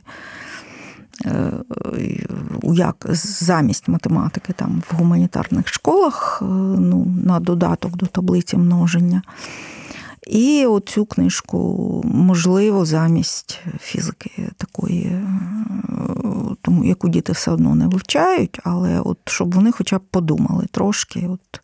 Як 2.64 3.06
замість 3.10 3.88
математики 3.88 4.54
там 4.54 4.84
в 4.90 4.96
гуманітарних 4.96 5.68
школах 5.68 6.40
ну, 6.42 7.08
на 7.26 7.40
додаток 7.40 7.98
до 7.98 8.06
таблиці 8.06 8.58
множення. 8.58 9.22
І 10.28 10.66
оцю 10.66 11.06
книжку, 11.06 12.02
можливо, 12.06 12.86
замість 12.86 13.62
фізики 13.80 14.50
такої, 14.58 15.22
тому 16.64 16.84
яку 16.84 17.10
діти 17.10 17.32
все 17.32 17.52
одно 17.52 17.76
не 17.76 17.88
вивчають, 17.88 18.60
але 18.64 19.00
от 19.00 19.18
щоб 19.26 19.54
вони 19.54 19.72
хоча 19.72 19.98
б 19.98 20.02
подумали 20.12 20.66
трошки, 20.72 21.30
от 21.30 21.62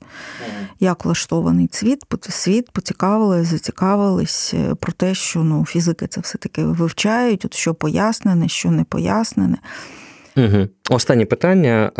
як 0.79 1.05
влаштований 1.05 1.69
світ, 1.71 2.03
світ 2.29 2.71
поцікавили, 2.71 3.43
зацікавились 3.43 4.53
про 4.79 4.91
те, 4.91 5.13
що 5.13 5.39
ну, 5.39 5.65
фізики 5.65 6.07
це 6.07 6.21
все-таки 6.21 6.63
вивчають, 6.63 7.45
от 7.45 7.53
що 7.53 7.73
пояснене, 7.73 8.47
що 8.47 8.71
не 8.71 8.83
пояснене. 8.83 9.57
Угу. 10.37 10.67
Останнє 10.89 11.25
питання. 11.25 11.91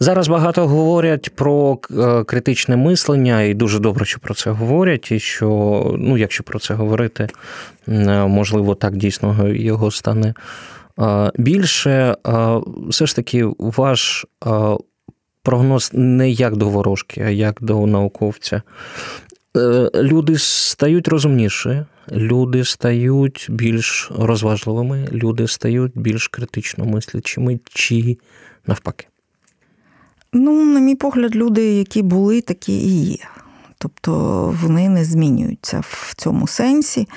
Зараз 0.00 0.28
багато 0.28 0.68
говорять 0.68 1.34
про 1.34 1.76
критичне 2.26 2.76
мислення, 2.76 3.42
і 3.42 3.54
дуже 3.54 3.78
добре, 3.78 4.04
що 4.04 4.20
про 4.20 4.34
це 4.34 4.50
говорять. 4.50 5.12
І 5.12 5.20
що, 5.20 5.48
ну, 5.98 6.18
якщо 6.18 6.44
про 6.44 6.58
це 6.58 6.74
говорити, 6.74 7.28
можливо, 8.26 8.74
так 8.74 8.96
дійсно 8.96 9.48
його 9.48 9.90
стане 9.90 10.34
більше. 11.36 12.16
Все 12.88 13.06
ж 13.06 13.16
таки, 13.16 13.48
ваш 13.58 14.26
прогноз 15.42 15.90
не 15.92 16.30
як 16.30 16.56
до 16.56 16.68
ворожки, 16.68 17.20
а 17.20 17.28
як 17.28 17.58
до 17.60 17.86
науковця. 17.86 18.62
Е, 19.56 19.90
люди 19.94 20.38
стають 20.38 21.08
розумніші, 21.08 21.84
люди 22.12 22.64
стають 22.64 23.46
більш 23.50 24.10
розважливими, 24.18 25.08
люди 25.12 25.48
стають 25.48 25.92
більш 25.94 26.28
критично 26.28 26.84
мислячими, 26.84 27.60
чи 27.64 28.18
навпаки. 28.66 29.06
Ну, 30.32 30.64
на 30.64 30.80
мій 30.80 30.94
погляд, 30.94 31.36
люди, 31.36 31.74
які 31.74 32.02
були, 32.02 32.40
такі 32.40 32.72
і 32.72 33.04
є. 33.04 33.18
Тобто 33.82 34.54
вони 34.62 34.88
не 34.88 35.04
змінюються 35.04 35.82
в 35.88 36.14
цьому 36.16 36.46
сенсі. 36.46 37.08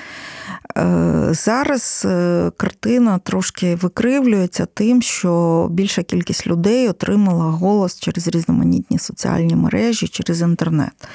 Е, 0.78 1.28
зараз 1.30 2.02
е, 2.04 2.50
картина 2.56 3.18
трошки 3.18 3.74
викривлюється 3.74 4.66
тим, 4.66 5.02
що 5.02 5.68
більша 5.70 6.02
кількість 6.02 6.46
людей 6.46 6.88
отримала 6.88 7.44
голос 7.44 8.00
через 8.00 8.28
різноманітні 8.28 8.98
соціальні 8.98 9.56
мережі, 9.56 10.08
через 10.08 10.40
інтернет. 10.40 11.08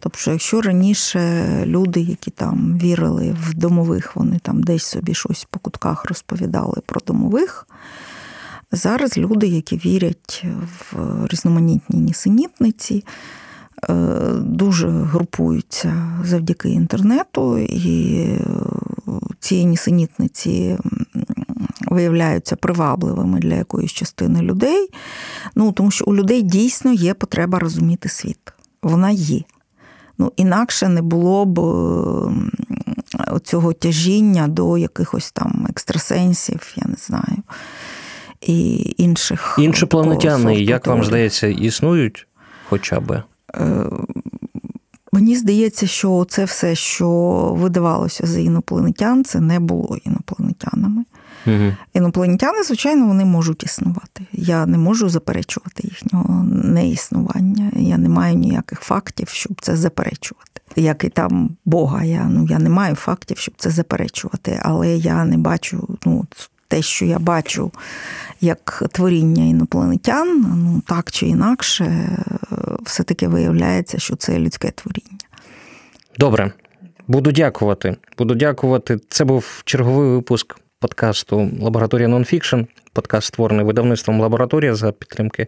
Тобто, 0.00 0.30
якщо 0.30 0.60
раніше 0.60 1.44
люди, 1.66 2.00
які 2.00 2.30
там 2.30 2.78
вірили 2.82 3.36
в 3.42 3.54
домових, 3.54 4.16
вони 4.16 4.38
там 4.42 4.62
десь 4.62 4.84
собі 4.84 5.14
щось 5.14 5.46
по 5.50 5.58
кутках 5.58 6.04
розповідали 6.04 6.82
про 6.86 7.00
домових. 7.06 7.66
Зараз 8.72 9.18
люди, 9.18 9.46
які 9.46 9.76
вірять 9.76 10.44
в 10.90 11.26
різноманітні 11.26 12.00
нісенітниці, 12.00 13.04
дуже 14.38 14.88
групуються 14.88 16.18
завдяки 16.24 16.68
інтернету, 16.68 17.58
і 17.58 18.26
ці 19.40 19.64
нісенітниці 19.64 20.78
виявляються 21.86 22.56
привабливими 22.56 23.38
для 23.38 23.54
якоїсь 23.54 23.92
частини 23.92 24.42
людей. 24.42 24.88
Ну, 25.54 25.72
Тому 25.72 25.90
що 25.90 26.04
у 26.04 26.14
людей 26.14 26.42
дійсно 26.42 26.92
є 26.92 27.14
потреба 27.14 27.58
розуміти 27.58 28.08
світ. 28.08 28.52
Вона 28.82 29.10
є. 29.10 29.40
Ну, 30.18 30.32
Інакше 30.36 30.88
не 30.88 31.02
було 31.02 31.44
б 31.44 31.60
цього 33.42 33.72
тяжіння 33.72 34.48
до 34.48 34.78
якихось 34.78 35.32
там 35.32 35.66
екстрасенсів, 35.70 36.74
я 36.76 36.88
не 36.88 36.96
знаю 36.96 37.42
і 38.40 38.94
інших. 38.96 39.56
Іншопланетяни, 39.58 40.60
як 40.60 40.86
вам 40.86 41.04
здається, 41.04 41.46
існують 41.46 42.26
хоча 42.68 43.00
б? 43.00 43.22
Е, 43.54 43.84
мені 45.12 45.36
здається, 45.36 45.86
що 45.86 46.26
це 46.28 46.44
все, 46.44 46.74
що 46.74 47.10
видавалося 47.58 48.26
за 48.26 48.40
інопланетян, 48.40 49.24
це 49.24 49.40
не 49.40 49.60
було 49.60 49.96
інопланетянами. 50.04 51.04
Угу. 51.46 51.72
Інопланетяни, 51.94 52.62
звичайно, 52.62 53.06
вони 53.06 53.24
можуть 53.24 53.64
існувати. 53.64 54.26
Я 54.32 54.66
не 54.66 54.78
можу 54.78 55.08
заперечувати 55.08 55.82
їхнього 55.84 56.44
неіснування. 56.44 57.70
Я 57.76 57.98
не 57.98 58.08
маю 58.08 58.36
ніяких 58.36 58.80
фактів, 58.80 59.28
щоб 59.28 59.60
це 59.60 59.76
заперечувати. 59.76 60.60
Як 60.76 61.04
і 61.04 61.08
там 61.08 61.56
Бога, 61.64 62.04
я 62.04 62.24
ну 62.24 62.46
я 62.50 62.58
не 62.58 62.70
маю 62.70 62.94
фактів, 62.94 63.38
щоб 63.38 63.54
це 63.56 63.70
заперечувати, 63.70 64.60
але 64.62 64.96
я 64.96 65.24
не 65.24 65.38
бачу 65.38 65.98
ну, 66.06 66.26
те, 66.68 66.82
що 66.82 67.04
я 67.04 67.18
бачу 67.18 67.72
як 68.40 68.82
творіння 68.92 69.44
інопланетян, 69.44 70.40
ну 70.56 70.82
так 70.86 71.10
чи 71.10 71.26
інакше, 71.26 72.08
все-таки 72.82 73.28
виявляється, 73.28 73.98
що 73.98 74.16
це 74.16 74.38
людське 74.38 74.70
творіння. 74.70 75.18
Добре, 76.18 76.52
буду 77.06 77.32
дякувати. 77.32 77.96
Буду 78.18 78.34
дякувати. 78.34 78.98
Це 79.08 79.24
був 79.24 79.62
черговий 79.64 80.10
випуск 80.10 80.58
подкасту 80.80 81.50
Лабораторія 81.60 82.08
Нонфікшн. 82.08 82.60
Подкаст 82.92 83.26
створений 83.26 83.66
видавництвом 83.66 84.20
Лабораторія 84.20 84.74
за 84.74 84.92
підтримки 84.92 85.46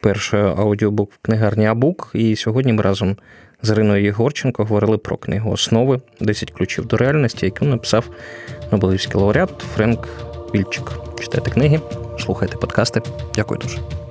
першої 0.00 0.42
аудіобук 0.42 1.12
в 1.12 1.18
книгарні 1.22 1.66
Абук. 1.66 2.10
І 2.14 2.36
сьогодні 2.36 2.72
ми 2.72 2.82
разом 2.82 3.16
з 3.62 3.70
Іриною 3.70 4.04
Єгорченко 4.04 4.64
говорили 4.64 4.98
про 4.98 5.16
книгу 5.16 5.50
Основи 5.50 6.00
10 6.20 6.50
ключів 6.50 6.86
до 6.86 6.96
реальності, 6.96 7.46
яку 7.46 7.64
написав 7.64 8.10
Нобелівський 8.72 9.20
лауреат 9.20 9.64
Френк 9.74 10.08
Вільчик. 10.54 10.92
Читайте 11.20 11.50
книги, 11.50 11.80
слухайте 12.18 12.56
подкасти. 12.56 13.02
Дякую 13.34 13.60
дуже. 13.60 14.01